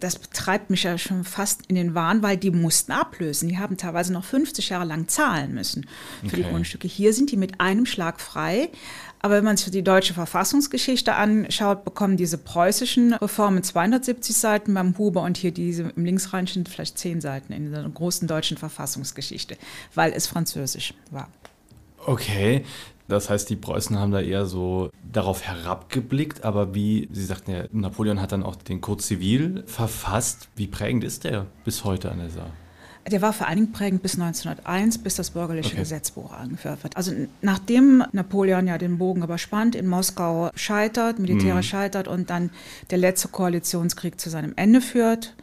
[0.00, 3.48] Das treibt mich ja schon fast in den Wahn, weil die mussten ablösen.
[3.48, 5.86] Die haben teilweise noch 50 Jahre lang zahlen müssen
[6.22, 6.36] für okay.
[6.36, 6.88] die Grundstücke.
[6.88, 8.70] Hier sind die mit einem Schlag frei.
[9.26, 14.96] Aber wenn man sich die deutsche Verfassungsgeschichte anschaut, bekommen diese preußischen Reformen 270 Seiten beim
[14.98, 19.56] Huber und hier diese im Linksrheinischen vielleicht 10 Seiten in der großen deutschen Verfassungsgeschichte,
[19.96, 21.28] weil es französisch war.
[22.06, 22.64] Okay,
[23.08, 27.64] das heißt, die Preußen haben da eher so darauf herabgeblickt, aber wie Sie sagten ja,
[27.72, 30.46] Napoleon hat dann auch den Code Civil verfasst.
[30.54, 32.52] Wie prägend ist der bis heute an der Saar?
[33.10, 35.80] Der war vor allen Dingen prägend bis 1901, bis das bürgerliche okay.
[35.80, 36.96] Gesetzbuch eingeführt wird.
[36.96, 41.76] Also nachdem Napoleon ja den Bogen überspannt, in Moskau scheitert, militärisch mhm.
[41.76, 42.50] scheitert und dann
[42.90, 45.34] der letzte Koalitionskrieg zu seinem Ende führt,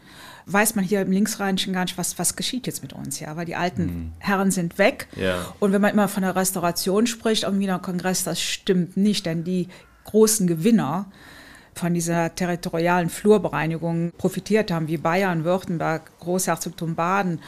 [0.45, 3.45] weiß man hier im Linksrheinischen gar nicht, was, was geschieht jetzt mit uns, ja, weil
[3.45, 4.11] die alten mhm.
[4.19, 5.07] Herren sind weg.
[5.15, 5.53] Ja.
[5.59, 9.43] Und wenn man immer von der Restauration spricht am Wiener Kongress, das stimmt nicht, denn
[9.43, 9.69] die
[10.03, 11.05] großen Gewinner
[11.75, 17.39] von dieser territorialen Flurbereinigung profitiert haben, wie Bayern, Württemberg, Großherzogtum Baden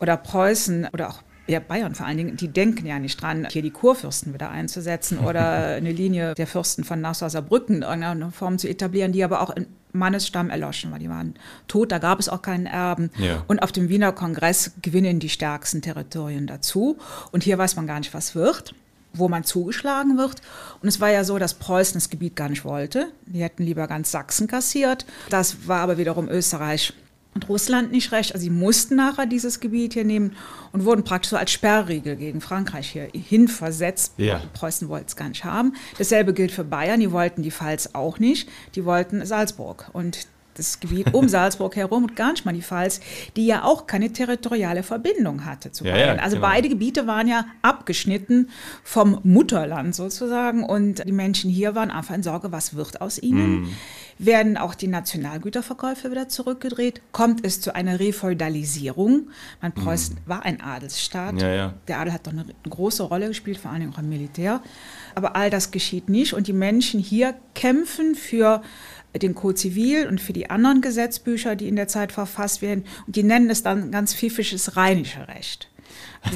[0.00, 3.62] oder Preußen oder auch ja, Bayern vor allen Dingen, die denken ja nicht dran, hier
[3.62, 8.68] die Kurfürsten wieder einzusetzen oder eine Linie der Fürsten von Nassau-Saarbrücken in irgendeiner Form zu
[8.68, 10.98] etablieren, die aber auch in Mannesstamm erloschen war.
[10.98, 11.34] Die waren
[11.68, 13.10] tot, da gab es auch keinen Erben.
[13.18, 13.44] Ja.
[13.46, 16.96] Und auf dem Wiener Kongress gewinnen die stärksten Territorien dazu.
[17.30, 18.74] Und hier weiß man gar nicht, was wird
[19.14, 20.40] wo man zugeschlagen wird.
[20.80, 23.12] Und es war ja so, dass Preußen das Gebiet gar nicht wollte.
[23.26, 25.06] Die hätten lieber ganz Sachsen kassiert.
[25.28, 26.92] Das war aber wiederum Österreich
[27.34, 28.34] und Russland nicht recht.
[28.34, 30.36] Also sie mussten nachher dieses Gebiet hier nehmen
[30.72, 34.14] und wurden praktisch so als Sperrriegel gegen Frankreich hier hinversetzt.
[34.18, 34.42] Ja.
[34.52, 35.74] Preußen wollte es gar nicht haben.
[35.98, 37.00] Dasselbe gilt für Bayern.
[37.00, 38.48] Die wollten die Pfalz auch nicht.
[38.74, 39.88] Die wollten Salzburg.
[39.92, 43.00] Und das Gebiet um Salzburg herum und gar nicht mal die Pfalz,
[43.36, 46.16] die ja auch keine territoriale Verbindung hatte zu Bayern.
[46.16, 46.48] Ja, also genau.
[46.48, 48.50] beide Gebiete waren ja abgeschnitten
[48.84, 53.62] vom Mutterland sozusagen und die Menschen hier waren einfach in Sorge, was wird aus ihnen?
[53.62, 53.68] Mm.
[54.18, 57.00] Werden auch die Nationalgüterverkäufe wieder zurückgedreht?
[57.12, 59.28] Kommt es zu einer Refeudalisierung?
[59.60, 60.28] Man Preußen mm.
[60.28, 61.40] war ein Adelsstaat.
[61.40, 61.74] Ja, ja.
[61.88, 64.62] Der Adel hat doch eine, eine große Rolle gespielt, vor allem auch im Militär.
[65.14, 68.62] Aber all das geschieht nicht und die Menschen hier kämpfen für
[69.20, 72.84] den Code Zivil und für die anderen Gesetzbücher, die in der Zeit verfasst werden.
[73.06, 75.68] Und die nennen es dann ganz pfiffisches rheinische Recht.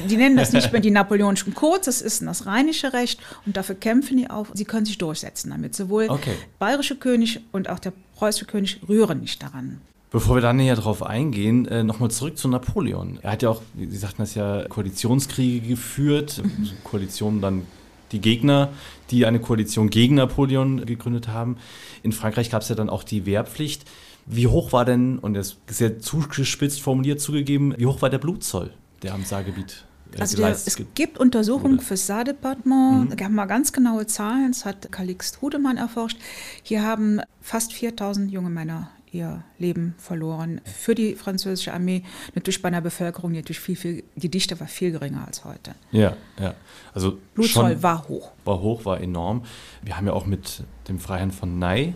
[0.09, 3.75] Die nennen das nicht mehr die napoleonischen Codes, das ist das rheinische Recht und dafür
[3.75, 4.51] kämpfen die auf.
[4.53, 5.75] Sie können sich durchsetzen damit.
[5.75, 6.33] Sowohl okay.
[6.59, 9.79] bayerische König und auch der preußische König rühren nicht daran.
[10.11, 13.19] Bevor wir dann näher drauf eingehen, äh, nochmal zurück zu Napoleon.
[13.21, 16.69] Er hat ja auch, Sie sagten das ja, Koalitionskriege geführt, mhm.
[16.83, 17.63] Koalitionen dann
[18.11, 18.69] die Gegner,
[19.11, 21.57] die eine Koalition gegen Napoleon gegründet haben.
[22.03, 23.85] In Frankreich gab es ja dann auch die Wehrpflicht.
[24.25, 28.17] Wie hoch war denn, und das ist sehr zugespitzt formuliert zugegeben, wie hoch war der
[28.17, 33.15] Blutzoll, der am Saargebiet äh, also der, es gibt Untersuchungen fürs Saardepartement, mhm.
[33.15, 36.17] da haben wir ganz genaue Zahlen, das hat Kalixt Hudemann erforscht.
[36.63, 42.03] Hier haben fast 4000 junge Männer ihr Leben verloren für die französische Armee.
[42.35, 45.75] Natürlich bei einer Bevölkerung, die natürlich viel, viel, die Dichte war viel geringer als heute.
[45.91, 46.53] Ja, ja.
[46.93, 48.31] Also Blutzoll war hoch.
[48.45, 49.43] War hoch, war enorm.
[49.81, 51.93] Wir haben ja auch mit dem Freiherrn von Ney,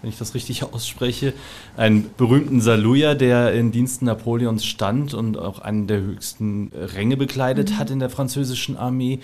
[0.00, 1.32] wenn ich das richtig ausspreche,
[1.76, 7.70] einen berühmten Saluja, der in Diensten Napoleons stand und auch einen der höchsten Ränge bekleidet
[7.70, 7.78] mhm.
[7.78, 9.20] hat in der französischen Armee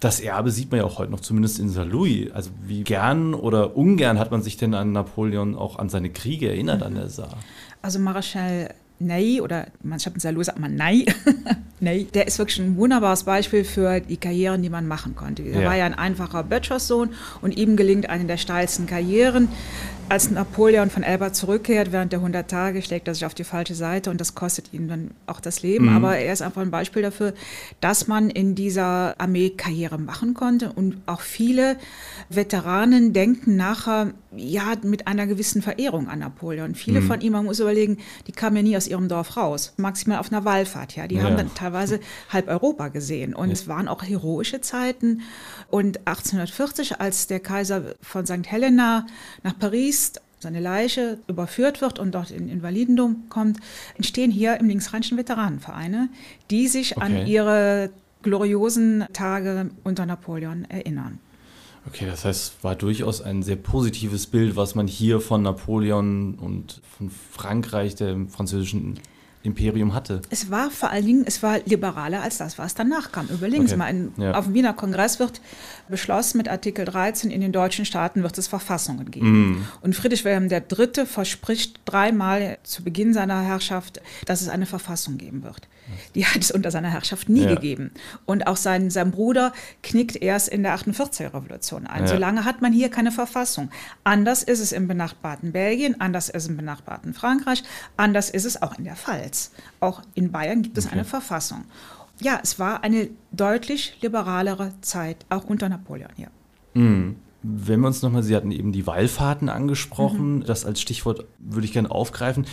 [0.00, 2.30] das Erbe sieht man ja auch heute noch, zumindest in Saarlouis.
[2.32, 6.48] Also wie gern oder ungern hat man sich denn an Napoleon auch an seine Kriege
[6.48, 7.38] erinnert an der Saar?
[7.82, 11.06] Also Marschall Ney oder manchmal in Saarlouis sagt man Ney,
[11.80, 15.42] Ney, der ist wirklich ein wunderbares Beispiel für die Karrieren, die man machen konnte.
[15.42, 15.68] Er ja.
[15.68, 19.48] war ja ein einfacher Böttcherssohn und ihm gelingt eine der steilsten Karrieren
[20.08, 23.74] als Napoleon von Elba zurückkehrt während der 100 Tage, schlägt er sich auf die falsche
[23.74, 25.86] Seite und das kostet ihm dann auch das Leben.
[25.86, 25.96] Mhm.
[25.96, 27.34] Aber er ist einfach ein Beispiel dafür,
[27.80, 31.76] dass man in dieser Armee Karriere machen konnte und auch viele
[32.30, 36.74] Veteranen denken nachher ja mit einer gewissen Verehrung an Napoleon.
[36.74, 37.06] Viele mhm.
[37.06, 40.30] von ihm, man muss überlegen, die kamen ja nie aus ihrem Dorf raus, maximal auf
[40.30, 40.94] einer Wallfahrt.
[40.94, 41.22] Ja, die ja.
[41.22, 43.52] haben dann teilweise halb Europa gesehen und ja.
[43.54, 45.22] es waren auch heroische Zeiten.
[45.70, 48.46] Und 1840, als der Kaiser von St.
[48.46, 49.06] Helena
[49.42, 53.58] nach Paris seine Leiche überführt wird und dort in Invalidendom kommt,
[53.96, 56.10] entstehen hier im Linksrheinischen Veteranenvereine,
[56.50, 57.06] die sich okay.
[57.06, 57.90] an ihre
[58.22, 61.18] gloriosen Tage unter Napoleon erinnern.
[61.88, 66.80] Okay, das heißt, war durchaus ein sehr positives Bild, was man hier von Napoleon und
[66.96, 69.00] von Frankreich, dem französischen
[69.42, 70.20] Imperium hatte.
[70.30, 73.28] Es war vor allen Dingen, es war liberaler als das, was danach kam.
[73.28, 73.70] Überlegen Okay.
[73.70, 74.32] Sie mal, Ja.
[74.34, 75.40] auf dem Wiener Kongress wird
[75.88, 79.66] beschlossen, mit Artikel 13 in den deutschen Staaten wird es Verfassungen geben.
[79.80, 81.06] Und Friedrich Wilhelm III.
[81.06, 85.68] verspricht dreimal zu Beginn seiner Herrschaft, dass es eine Verfassung geben wird.
[86.14, 87.54] Die hat es unter seiner Herrschaft nie Ja.
[87.54, 87.90] gegeben.
[88.26, 92.02] Und auch sein, sein Bruder knickt erst in der 48er Revolution ein.
[92.02, 92.08] Ja.
[92.08, 93.70] Solange hat man hier keine Verfassung.
[94.04, 97.62] Anders ist es im benachbarten Belgien, anders ist es im benachbarten Frankreich,
[97.96, 99.52] anders ist es auch in der Pfalz.
[99.80, 101.64] Auch in Bayern gibt es eine Verfassung.
[102.20, 106.28] Ja, es war eine deutlich liberalere Zeit, auch unter Napoleon hier.
[106.74, 111.72] Wenn wir uns nochmal, Sie hatten eben die Wallfahrten angesprochen, das als Stichwort würde ich
[111.72, 112.46] gerne aufgreifen.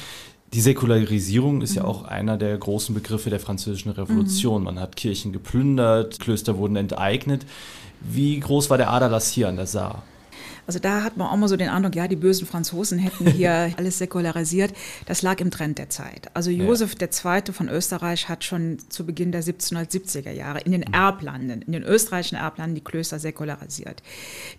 [0.56, 4.64] Die Säkularisierung ist ja auch einer der großen Begriffe der französischen Revolution.
[4.64, 7.46] Man hat Kirchen geplündert, Klöster wurden enteignet.
[8.00, 10.04] Wie groß war der Aderlass hier an der Saar?
[10.66, 13.74] Also da hat man auch mal so den Eindruck, ja, die bösen Franzosen hätten hier
[13.78, 14.74] alles säkularisiert.
[15.08, 16.34] Das lag im Trend der Zeit.
[16.34, 17.52] Also Josef II.
[17.52, 22.38] von Österreich hat schon zu Beginn der 1770er Jahre in den Erblanden, in den österreichischen
[22.38, 24.02] Erblanden die Klöster säkularisiert.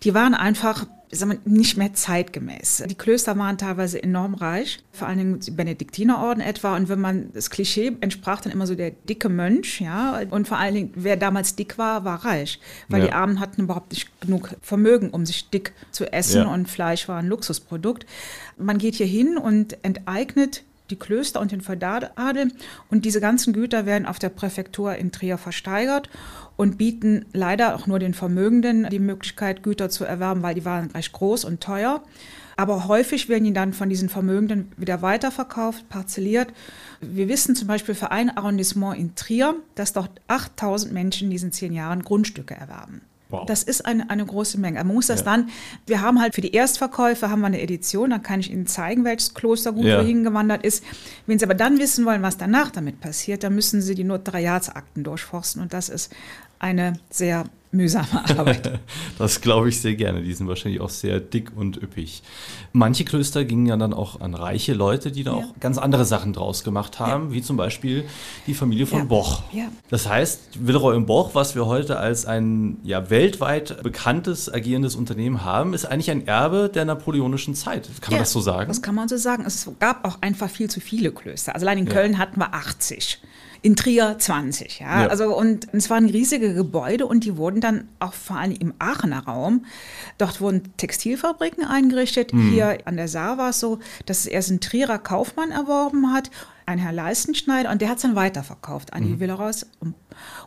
[0.03, 2.83] Die waren einfach sagen wir, nicht mehr zeitgemäß.
[2.87, 6.75] Die Klöster waren teilweise enorm reich, vor allen Dingen die Benediktinerorden etwa.
[6.75, 10.21] Und wenn man das Klischee entsprach dann immer so der dicke Mönch, ja.
[10.29, 13.07] Und vor allen Dingen, wer damals dick war, war reich, weil Ja.
[13.07, 16.53] die Armen hatten überhaupt nicht genug Vermögen, um sich dick zu essen Ja.
[16.53, 18.05] und Fleisch war ein Luxusprodukt.
[18.57, 22.51] Man geht hier hin und enteignet die Klöster und den Feudaladel
[22.89, 26.09] und diese ganzen Güter werden auf der Präfektur in Trier versteigert
[26.55, 30.91] und bieten leider auch nur den Vermögenden die Möglichkeit, Güter zu erwerben, weil die waren
[30.91, 32.03] recht groß und teuer.
[32.59, 36.51] Aber häufig werden die dann von diesen Vermögenden wieder weiterverkauft, parzelliert.
[36.99, 41.51] Wir wissen zum Beispiel für ein Arrondissement in Trier, dass dort 8000 Menschen in diesen
[41.51, 43.01] zehn Jahren Grundstücke erwerben.
[43.29, 43.45] Wow.
[43.45, 44.77] Das ist eine, eine große Menge.
[44.83, 45.25] Man muss das Ja.
[45.25, 45.49] dann,
[45.85, 49.03] wir haben halt für die Erstverkäufe haben wir eine Edition, dann kann ich Ihnen zeigen,
[49.03, 50.01] welches Klostergut Ja.
[50.01, 50.83] wohin gewandert ist.
[51.25, 55.03] Wenn Sie aber dann wissen wollen, was danach damit passiert, dann müssen Sie die Notariatsakten
[55.03, 56.13] durchforsten und das ist
[56.59, 58.79] eine sehr mühsame Arbeit.
[59.19, 60.21] Das glaube ich sehr gerne.
[60.21, 62.21] Die sind wahrscheinlich auch sehr dick und üppig.
[62.71, 65.37] Manche Klöster gingen ja dann auch an reiche Leute, die da Ja.
[65.37, 68.05] auch ganz andere Sachen draus gemacht haben, wie zum Beispiel
[68.45, 69.05] die Familie von Ja.
[69.05, 69.43] Boch.
[69.51, 69.65] Ja.
[69.89, 75.43] Das heißt, Villeroy und Boch, was wir heute als ein ja, weltweit bekanntes, agierendes Unternehmen
[75.43, 77.89] haben, ist eigentlich ein Erbe der napoleonischen Zeit.
[78.01, 78.67] Kann man Ja, das so sagen?
[78.69, 79.43] Das kann man so sagen.
[79.45, 81.53] Es gab auch einfach viel zu viele Klöster.
[81.55, 81.93] Also allein in Ja.
[81.93, 83.19] Köln hatten wir 80.
[83.61, 85.03] In Trier 20, ja.
[85.03, 85.07] Ja.
[85.07, 89.25] Also und es waren riesige Gebäude und die wurden dann auch vor allem im Aachener
[89.25, 89.65] Raum.
[90.17, 92.33] Dort wurden Textilfabriken eingerichtet.
[92.33, 92.49] Mhm.
[92.51, 96.31] Hier an der Saar war es so, dass es erst ein Trierer Kaufmann erworben hat,
[96.67, 99.07] ein Herr Leistenschneider, und der hat es dann weiterverkauft an Mhm.
[99.07, 99.65] die Villeroys.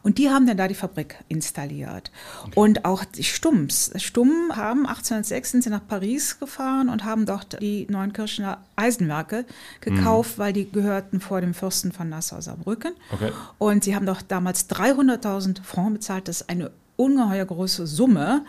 [0.02, 2.10] Und die haben dann da die Fabrik installiert.
[2.54, 3.90] Und auch die Stumms.
[3.96, 9.46] Stumm haben 1806 sind sie nach Paris gefahren und haben dort die Neunkirchener Eisenwerke
[9.80, 12.92] gekauft, weil die gehörten vor dem Fürsten von Nassau-Saarbrücken.
[13.12, 13.32] Okay.
[13.58, 16.28] Und sie haben doch damals 300.000 Francs bezahlt.
[16.28, 18.44] Das ist eine ungeheuer große Summe.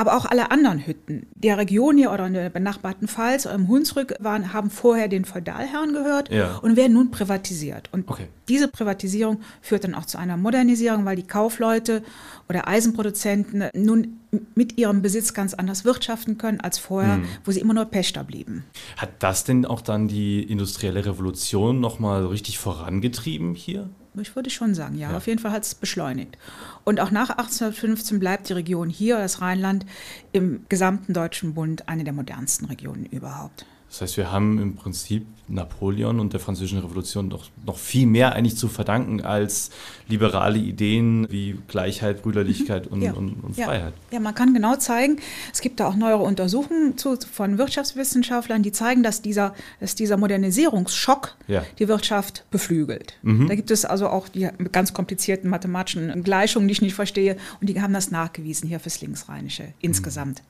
[0.00, 3.68] Aber auch alle anderen Hütten der Region hier oder in der benachbarten Pfalz oder im
[3.68, 6.56] Hunsrück waren, haben vorher den Feudalherren gehört Ja.
[6.62, 7.90] und werden nun privatisiert.
[7.92, 8.28] Und Okay.
[8.48, 12.02] diese Privatisierung führt dann auch zu einer Modernisierung, weil die Kaufleute
[12.48, 14.20] oder Eisenproduzenten nun
[14.54, 17.24] mit ihrem Besitz ganz anders wirtschaften können als vorher, Hm.
[17.44, 18.64] wo sie immer nur Pächter blieben.
[18.96, 23.90] Hat das denn auch dann die industrielle Revolution nochmal richtig vorangetrieben hier?
[24.20, 25.16] Ich würde schon sagen, ja, Ja.
[25.18, 26.36] auf jeden Fall hat es beschleunigt.
[26.84, 29.86] Und auch nach 1815 bleibt die Region hier, das Rheinland,
[30.32, 33.66] im gesamten Deutschen Bund eine der modernsten Regionen überhaupt.
[33.90, 38.34] Das heißt, wir haben im Prinzip Napoleon und der Französischen Revolution doch noch viel mehr
[38.36, 39.70] eigentlich zu verdanken als
[40.08, 43.14] liberale Ideen wie Gleichheit, Brüderlichkeit und, Ja.
[43.14, 43.66] und, und Ja.
[43.66, 43.94] Freiheit.
[44.12, 45.16] Ja, man kann genau zeigen,
[45.52, 50.16] es gibt da auch neuere Untersuchungen zu, von Wirtschaftswissenschaftlern, die zeigen, dass dieser, dass dieser
[50.18, 51.64] Modernisierungsschock Ja.
[51.80, 53.14] die Wirtschaft beflügelt.
[53.24, 57.68] Da gibt es also auch die ganz komplizierten mathematischen Gleichungen, die ich nicht verstehe, und
[57.68, 60.42] die haben das nachgewiesen hier fürs Linksrheinische insgesamt.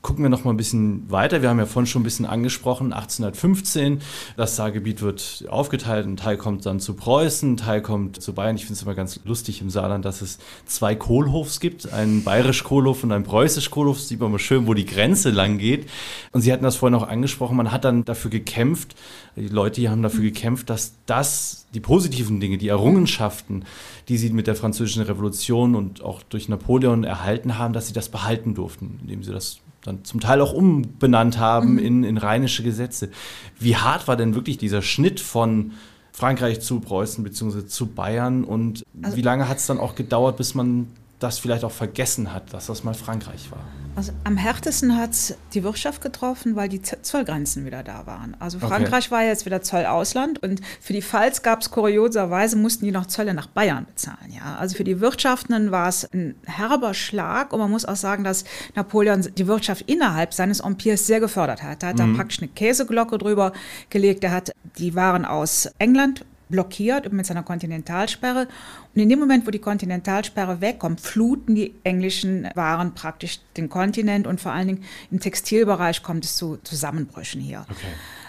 [0.00, 1.42] Gucken wir noch mal ein bisschen weiter.
[1.42, 4.00] Wir haben ja vorhin schon ein bisschen angesprochen, 1815,
[4.36, 8.54] das Saargebiet wird aufgeteilt, ein Teil kommt dann zu Preußen, ein Teil kommt zu Bayern.
[8.54, 12.62] Ich finde es immer ganz lustig im Saarland, dass es zwei Kohlhofs gibt, einen bayerisch
[12.62, 14.00] Kohlhof und einen preußisch Kohlhof.
[14.00, 15.90] Sieht man mal schön, wo die Grenze lang geht.
[16.30, 18.94] Und Sie hatten das vorhin auch angesprochen, man hat dann dafür gekämpft,
[19.34, 23.64] die Leute hier haben dafür gekämpft, dass das, die positiven Dinge, die Errungenschaften,
[24.08, 28.08] die sie mit der französischen Revolution und auch durch Napoleon erhalten haben, dass sie das
[28.08, 33.10] behalten durften, indem sie das dann zum Teil auch umbenannt haben in, in rheinische Gesetze.
[33.58, 35.72] Wie hart war denn wirklich dieser Schnitt von
[36.12, 37.66] Frankreich zu Preußen bzw.
[37.66, 41.72] zu Bayern und wie lange hat es dann auch gedauert, bis man das vielleicht auch
[41.72, 43.60] vergessen hat, dass das mal Frankreich war?
[43.96, 48.36] Also am härtesten hat es die Wirtschaft getroffen, weil die Zollgrenzen wieder da waren.
[48.38, 49.10] Also Frankreich okay.
[49.10, 53.34] war jetzt wieder Zollausland und für die Pfalz gab es kurioserweise, mussten die noch Zölle
[53.34, 54.30] nach Bayern bezahlen.
[54.30, 54.56] Ja?
[54.58, 58.44] Also für die Wirtschaftenden war es ein herber Schlag und man muss auch sagen, dass
[58.76, 61.82] Napoleon die Wirtschaft innerhalb seines Empires sehr gefördert hat.
[61.82, 62.12] Da hat mhm.
[62.12, 63.52] er praktisch eine Käseglocke drüber
[63.90, 64.22] gelegt.
[64.22, 68.48] Er hat die Waren aus England blockiert mit seiner Kontinentalsperre.
[68.94, 74.26] Und in dem Moment, wo die Kontinentalsperre wegkommt, fluten die englischen Waren praktisch den Kontinent
[74.26, 77.66] und vor allen Dingen im Textilbereich kommt es zu Zusammenbrüchen hier.
[77.70, 77.86] Okay.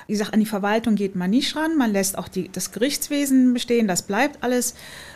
[0.10, 3.54] Wie gesagt, an die Verwaltung geht man nicht ran, man lässt auch die, das Gerichtswesen
[3.54, 4.74] bestehen, das bleibt alles.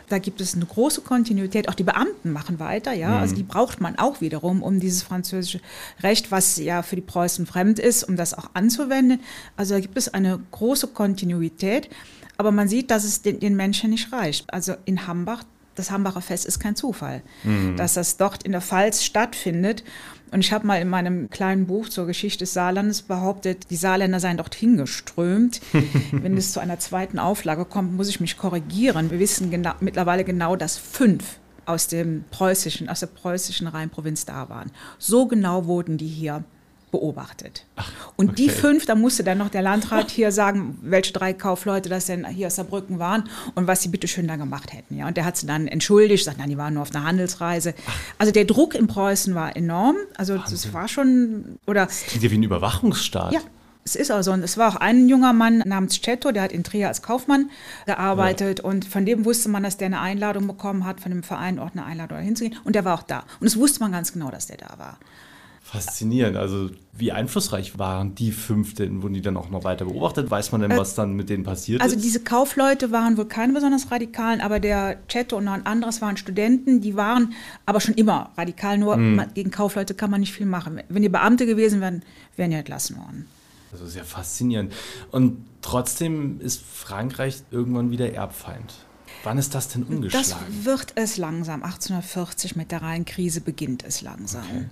[0.08, 1.68] Da gibt es eine große Kontinuität.
[1.68, 3.10] Auch die Beamten machen weiter, ja.
[3.10, 3.16] Mhm.
[3.16, 5.62] Also die braucht man auch wiederum, um dieses französische
[6.04, 9.22] Recht, was ja für die Preußen fremd ist, um das auch anzuwenden.
[9.58, 11.90] Also da gibt es eine große Kontinuität.
[12.38, 14.52] Aber man sieht, dass es den, den Menschen nicht reicht.
[14.54, 15.44] Also in Hambach,
[15.76, 17.76] das Hambacher Fest ist kein Zufall, mhm.
[17.78, 19.84] dass das dort in der Pfalz stattfindet.
[20.32, 24.20] Und ich habe mal in meinem kleinen Buch zur Geschichte des Saarlandes behauptet, die Saarländer
[24.20, 25.62] seien dort hingeströmt.
[26.12, 29.12] Wenn es zu einer zweiten Auflage kommt, muss ich mich korrigieren.
[29.12, 34.50] Wir wissen genau, mittlerweile genau, dass fünf aus dem preußischen, aus der preußischen Rheinprovinz da
[34.50, 34.72] waren.
[34.98, 36.44] So genau wurden die hier
[36.94, 37.66] beobachtet.
[37.76, 38.44] Ach, und okay.
[38.44, 42.26] die fünf, da musste dann noch der Landrat hier sagen, welche drei Kaufleute das denn
[42.28, 43.24] hier aus Saarbrücken waren
[43.56, 44.96] und was sie bitte schön da gemacht hätten.
[44.96, 47.74] Ja, und der hat sie dann entschuldigt, sagt, nein, die waren nur auf einer Handelsreise.
[47.88, 47.94] Ach.
[48.20, 49.96] Also der Druck in Preußen war enorm.
[50.16, 50.52] Also Wahnsinn.
[50.54, 51.88] das war schon oder.
[51.88, 53.34] Das klingt ja wie ein Überwachungsstaat.
[53.34, 53.42] Ja,
[53.84, 56.88] es ist also, es war auch ein junger Mann namens Cetto, der hat in Trier
[56.88, 57.50] als Kaufmann
[57.86, 58.66] gearbeitet ja.
[58.66, 61.72] und von dem wusste man, dass der eine Einladung bekommen hat, von dem Verein auch
[61.74, 63.26] eine Einladung hinzugehen und der war auch da.
[63.40, 65.00] Und es wusste man ganz genau, dass der da war.
[65.74, 66.38] Faszinierend.
[66.38, 69.02] Also wie einflussreich waren die fünf denn?
[69.02, 70.30] Wurden die dann auch noch weiter beobachtet?
[70.30, 71.98] Weiß man denn, äh, was dann mit denen passiert also ist?
[71.98, 76.00] Also diese Kaufleute waren wohl keine besonders radikalen, aber der Chetto und noch ein anderes
[76.00, 77.34] waren Studenten, die waren
[77.66, 78.78] aber schon immer radikal.
[78.78, 79.24] Nur hm.
[79.34, 80.80] gegen Kaufleute kann man nicht viel machen.
[80.90, 82.04] Wenn die Beamte gewesen wären,
[82.36, 83.26] wären die entlassen worden.
[83.72, 84.72] Also sehr faszinierend.
[85.10, 88.76] Und trotzdem ist Frankreich irgendwann wieder Erbfeind.
[89.24, 90.28] Wann ist das denn umgeschlagen?
[90.30, 91.64] Das wird es langsam.
[91.64, 94.44] 1840 mit der Rheinkrise beginnt es langsam.
[94.44, 94.66] Okay.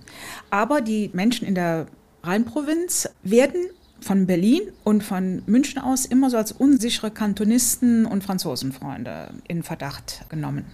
[0.50, 1.86] Aber die Menschen in der
[2.22, 9.30] Rheinprovinz werden von Berlin und von München aus immer so als unsichere Kantonisten und Franzosenfreunde
[9.48, 10.66] in Verdacht genommen.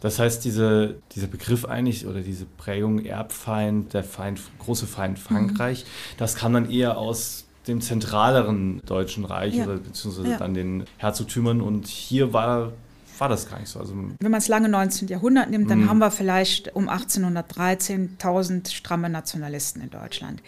[0.00, 5.84] Das heißt, diese, dieser Begriff eigentlich oder diese Prägung Erbfeind, der Feind, große Feind Frankreich,
[5.84, 6.18] mhm.
[6.18, 9.64] das kam dann eher aus dem zentraleren Deutschen Reich ja.
[9.64, 10.38] oder beziehungsweise ja.
[10.38, 12.72] dann den Herzogtümern und hier war
[13.20, 13.80] war das gar nicht so.
[13.80, 15.08] Also, Wenn man es lange 19.
[15.08, 15.88] Jahrhundert nimmt, dann mh.
[15.88, 20.42] haben wir vielleicht um 1813 1000 stramme Nationalisten in Deutschland.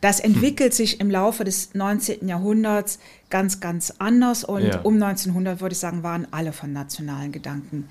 [0.00, 0.76] Das entwickelt hm.
[0.76, 2.28] sich im Laufe des 19.
[2.28, 2.98] Jahrhunderts
[3.30, 4.80] ganz, ganz anders und ja.
[4.82, 7.88] um 1900, würde ich sagen, waren alle von nationalen Gedanken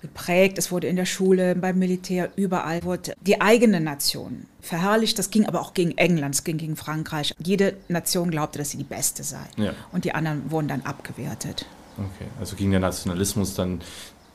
[0.00, 0.58] geprägt.
[0.58, 5.18] Es wurde in der Schule, beim Militär, überall wurde die eigene Nation verherrlicht.
[5.18, 7.34] Das ging aber auch gegen England, es ging gegen Frankreich.
[7.38, 9.44] Jede Nation glaubte, dass sie die beste sei.
[9.56, 9.72] Ja.
[9.92, 11.66] Und die anderen wurden dann abgewertet.
[11.98, 13.80] Okay, also ging der Nationalismus dann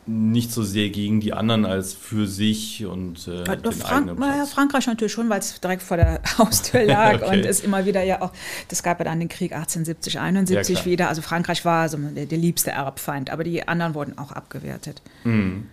[0.06, 4.88] nicht so sehr gegen die anderen als für sich und äh, den Frank ja, Frankreich
[4.88, 7.38] natürlich schon, weil es direkt vor der Haustür lag okay.
[7.38, 8.32] und es immer wieder ja auch,
[8.68, 12.26] das gab ja dann den Krieg 1870, 71 ja, wieder, also Frankreich war so der,
[12.26, 15.02] der, liebste Erbfeind, aber die anderen wurden auch abgewertet.
[15.24, 15.70] Mhm.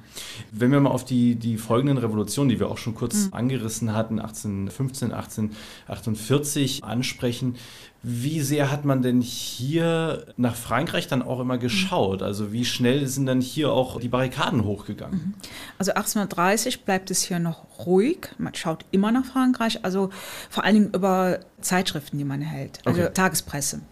[0.50, 3.34] Wenn wir mal auf die, die folgenden Revolutionen, die wir auch schon kurz mhm.
[3.34, 7.56] angerissen hatten, 1815, 1848 ansprechen,
[8.02, 12.22] wie sehr hat man denn hier nach Frankreich dann auch immer geschaut?
[12.22, 15.18] Also wie schnell sind dann hier auch die Barrikaden hochgegangen?
[15.18, 15.34] Mhm.
[15.78, 18.28] Also 1830 bleibt es hier noch ruhig.
[18.38, 20.08] Man schaut immer nach Frankreich, also
[20.48, 23.12] vor allen Dingen über Zeitschriften, die man hält, also okay.
[23.12, 23.82] Tagespresse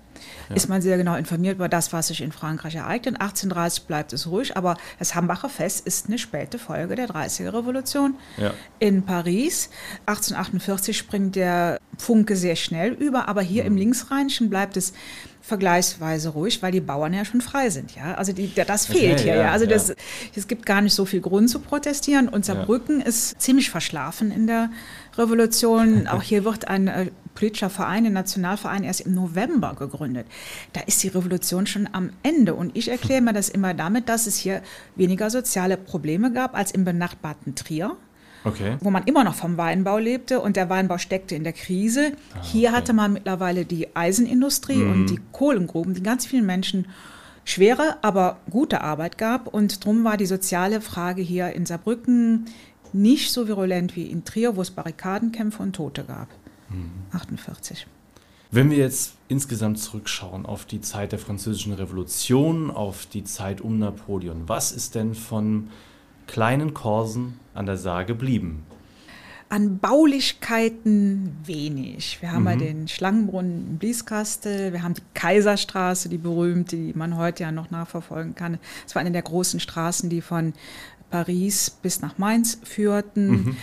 [0.48, 0.56] ja.
[0.56, 3.20] ist man sehr genau informiert über das, was sich in Frankreich ereignet.
[3.20, 8.16] 1830 bleibt es ruhig, aber das Hambacher Fest ist eine späte Folge der 30er Revolution
[8.36, 8.52] ja.
[8.78, 9.70] in Paris.
[10.06, 13.68] 1848 springt der Funke sehr schnell über, aber hier mhm.
[13.68, 14.92] im Linksrheinischen bleibt es
[15.48, 17.96] vergleichsweise ruhig, weil die Bauern ja schon frei sind.
[17.96, 18.14] Ja?
[18.14, 19.34] Also die, das fehlt okay, hier.
[19.34, 19.52] Ja, ja.
[19.52, 19.94] Also das,
[20.36, 22.28] es gibt gar nicht so viel Grund zu protestieren.
[22.28, 24.70] Und Saarbrücken ist ziemlich verschlafen in der
[25.16, 26.06] Revolution.
[26.08, 30.26] Auch hier wird ein äh, politischer Verein, ein Nationalverein, erst im November gegründet.
[30.74, 32.54] Da ist die Revolution schon am Ende.
[32.54, 34.60] Und ich erkläre mir das immer damit, dass es hier
[34.96, 37.96] weniger soziale Probleme gab als im benachbarten Trier.
[38.48, 38.76] Okay.
[38.80, 42.12] wo man immer noch vom Weinbau lebte und der Weinbau steckte in der Krise.
[42.34, 44.92] Ah, Hier hatte man mittlerweile die Eisenindustrie mhm.
[44.92, 46.86] und die Kohlengruben, die ganz vielen Menschen
[47.44, 49.46] schwere, aber gute Arbeit gab.
[49.48, 52.46] Und darum war die soziale Frage hier in Saarbrücken
[52.92, 56.28] nicht so virulent wie in Trier, wo es Barrikadenkämpfe und Tote gab.
[57.12, 57.86] 48.
[58.50, 63.78] Wenn wir jetzt insgesamt zurückschauen auf die Zeit der Französischen Revolution, auf die Zeit um
[63.78, 65.68] Napoleon, was ist denn von
[66.26, 68.64] kleinen Korsen an der Saar geblieben?
[69.50, 72.18] An Baulichkeiten wenig.
[72.20, 72.48] Wir haben mhm.
[72.48, 77.52] ja den Schlangenbrunnen in Blieskastel, wir haben die Kaiserstraße, die berühmte, die man heute ja
[77.52, 78.58] noch nachverfolgen kann.
[78.86, 80.52] Es war eine der großen Straßen, die von
[81.10, 83.30] Paris bis nach Mainz führten.
[83.30, 83.56] Mhm.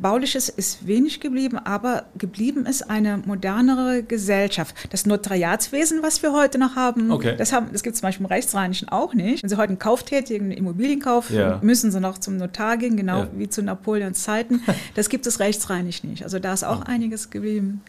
[0.00, 4.74] Bauliches ist wenig geblieben, aber geblieben ist eine modernere Gesellschaft.
[4.90, 7.34] Das Notariatswesen, was wir heute noch haben, okay.
[7.36, 9.42] das, haben, das gibt es zum Beispiel im Rechtsrheinischen auch nicht.
[9.42, 11.58] Wenn Sie heute einen Kauf tätigen, einen Immobilienkauf, ja.
[11.62, 13.28] müssen Sie noch zum Notar gehen, genau ja.
[13.34, 14.62] wie zu Napoleons Zeiten.
[14.94, 16.24] Das gibt es rechtsrheinisch nicht.
[16.24, 16.84] Also da ist auch oh.
[16.86, 17.82] einiges geblieben.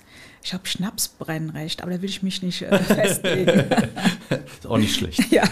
[0.43, 3.49] Ich habe Schnapsbrennrecht, aber da will ich mich nicht äh, festlegen.
[4.29, 5.31] ist auch nicht schlecht.
[5.31, 5.43] Ja.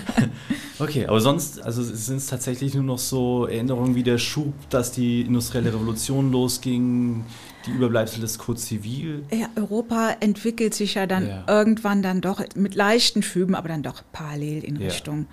[0.80, 4.92] Okay, aber sonst, also sind es tatsächlich nur noch so Erinnerungen wie der Schub, dass
[4.92, 7.26] die industrielle Revolution losging,
[7.66, 9.26] die Überbleibsel des Code Zivil.
[9.32, 11.44] Ja, Europa entwickelt sich ja dann ja.
[11.48, 15.28] irgendwann dann doch mit leichten Schüben, aber dann doch parallel in Richtung ja.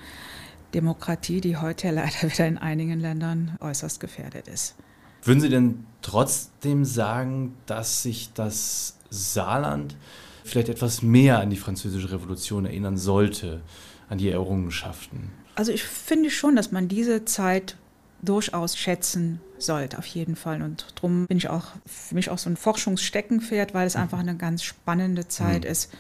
[0.74, 4.74] Demokratie, die heute ja leider wieder in einigen Ländern äußerst gefährdet ist.
[5.22, 9.96] Würden Sie denn trotzdem sagen, dass sich das Saarland
[10.44, 13.62] vielleicht etwas mehr an die Französische Revolution erinnern sollte,
[14.08, 15.30] an die Errungenschaften?
[15.56, 17.76] Also ich finde schon, dass man diese Zeit
[18.22, 20.62] durchaus schätzen sollte, auf jeden Fall.
[20.62, 24.02] Und darum bin ich auch für mich auch so ein Forschungssteckenpferd, weil es mhm.
[24.02, 25.70] einfach eine ganz spannende Zeit mhm.
[25.70, 25.92] ist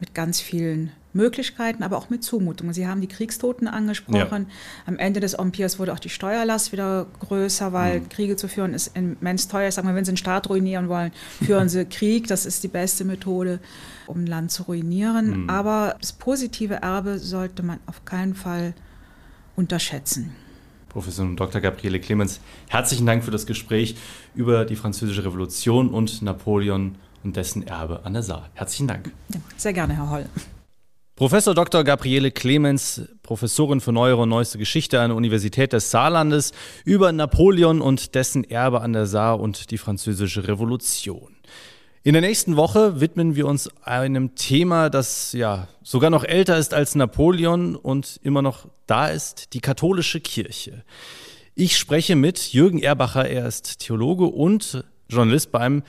[0.00, 2.74] mit ganz vielen Möglichkeiten, aber auch mit Zumutungen.
[2.74, 4.46] Sie haben die Kriegstoten angesprochen.
[4.48, 4.54] Ja.
[4.86, 8.08] Am Ende des Empires wurde auch die Steuerlast wieder größer, weil mhm.
[8.08, 9.68] Kriege zu führen ist immens teuer.
[9.68, 11.12] Ich sage mal, wenn Sie einen Staat ruinieren wollen,
[11.42, 12.26] führen Sie Krieg.
[12.26, 13.60] Das ist die beste Methode,
[14.06, 15.44] um ein Land zu ruinieren.
[15.44, 15.50] Mhm.
[15.50, 18.74] Aber das positive Erbe sollte man auf keinen Fall
[19.56, 20.34] unterschätzen.
[20.88, 21.60] Professor Dr.
[21.60, 23.96] Gabriele Clemens, herzlichen Dank für das Gespräch
[24.34, 26.94] über die Französische Revolution und Napoleon
[27.24, 28.50] und dessen Erbe an der Saar.
[28.54, 29.10] Herzlichen Dank.
[29.56, 30.26] sehr gerne, Herr Holl.
[31.16, 31.84] Professor Dr.
[31.84, 36.50] Gabriele Clemens, Professorin für Neuere und Neueste Geschichte an der Universität des Saarlandes,
[36.84, 41.36] über Napoleon und dessen Erbe an der Saar und die Französische Revolution.
[42.02, 46.74] In der nächsten Woche widmen wir uns einem Thema, das ja sogar noch älter ist
[46.74, 50.82] als Napoleon und immer noch da ist, die katholische Kirche.
[51.54, 55.84] Ich spreche mit Jürgen Erbacher, er ist Theologe und Journalist beim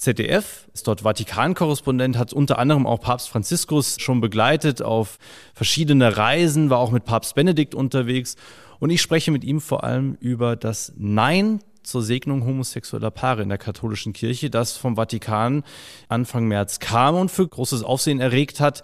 [0.00, 5.18] ZDF, ist dort Vatikan-Korrespondent, hat unter anderem auch Papst Franziskus schon begleitet auf
[5.52, 8.36] verschiedene Reisen, war auch mit Papst Benedikt unterwegs.
[8.78, 13.50] Und ich spreche mit ihm vor allem über das Nein zur Segnung homosexueller Paare in
[13.50, 15.64] der katholischen Kirche, das vom Vatikan
[16.08, 18.82] Anfang März kam und für großes Aufsehen erregt hat.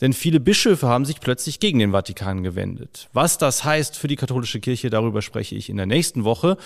[0.00, 3.08] Denn viele Bischöfe haben sich plötzlich gegen den Vatikan gewendet.
[3.12, 6.56] Was das heißt für die katholische Kirche, darüber spreche ich in der nächsten Woche.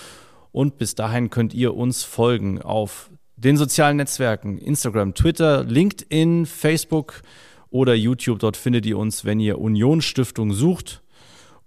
[0.52, 7.22] Und bis dahin könnt ihr uns folgen auf den sozialen Netzwerken, Instagram, Twitter, LinkedIn, Facebook
[7.70, 8.38] oder YouTube.
[8.38, 11.02] Dort findet ihr uns, wenn ihr Union Stiftung sucht.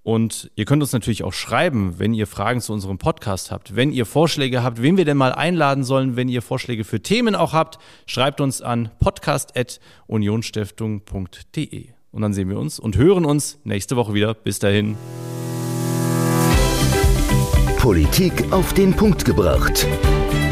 [0.01, 3.91] Und ihr könnt uns natürlich auch schreiben, wenn ihr Fragen zu unserem Podcast habt, wenn
[3.91, 7.53] ihr Vorschläge habt, wen wir denn mal einladen sollen, wenn ihr Vorschläge für Themen auch
[7.53, 11.89] habt, schreibt uns an podcast.unionstiftung.de.
[12.11, 14.34] Und dann sehen wir uns und hören uns nächste Woche wieder.
[14.34, 14.97] Bis dahin.
[17.78, 19.86] Politik auf den Punkt gebracht.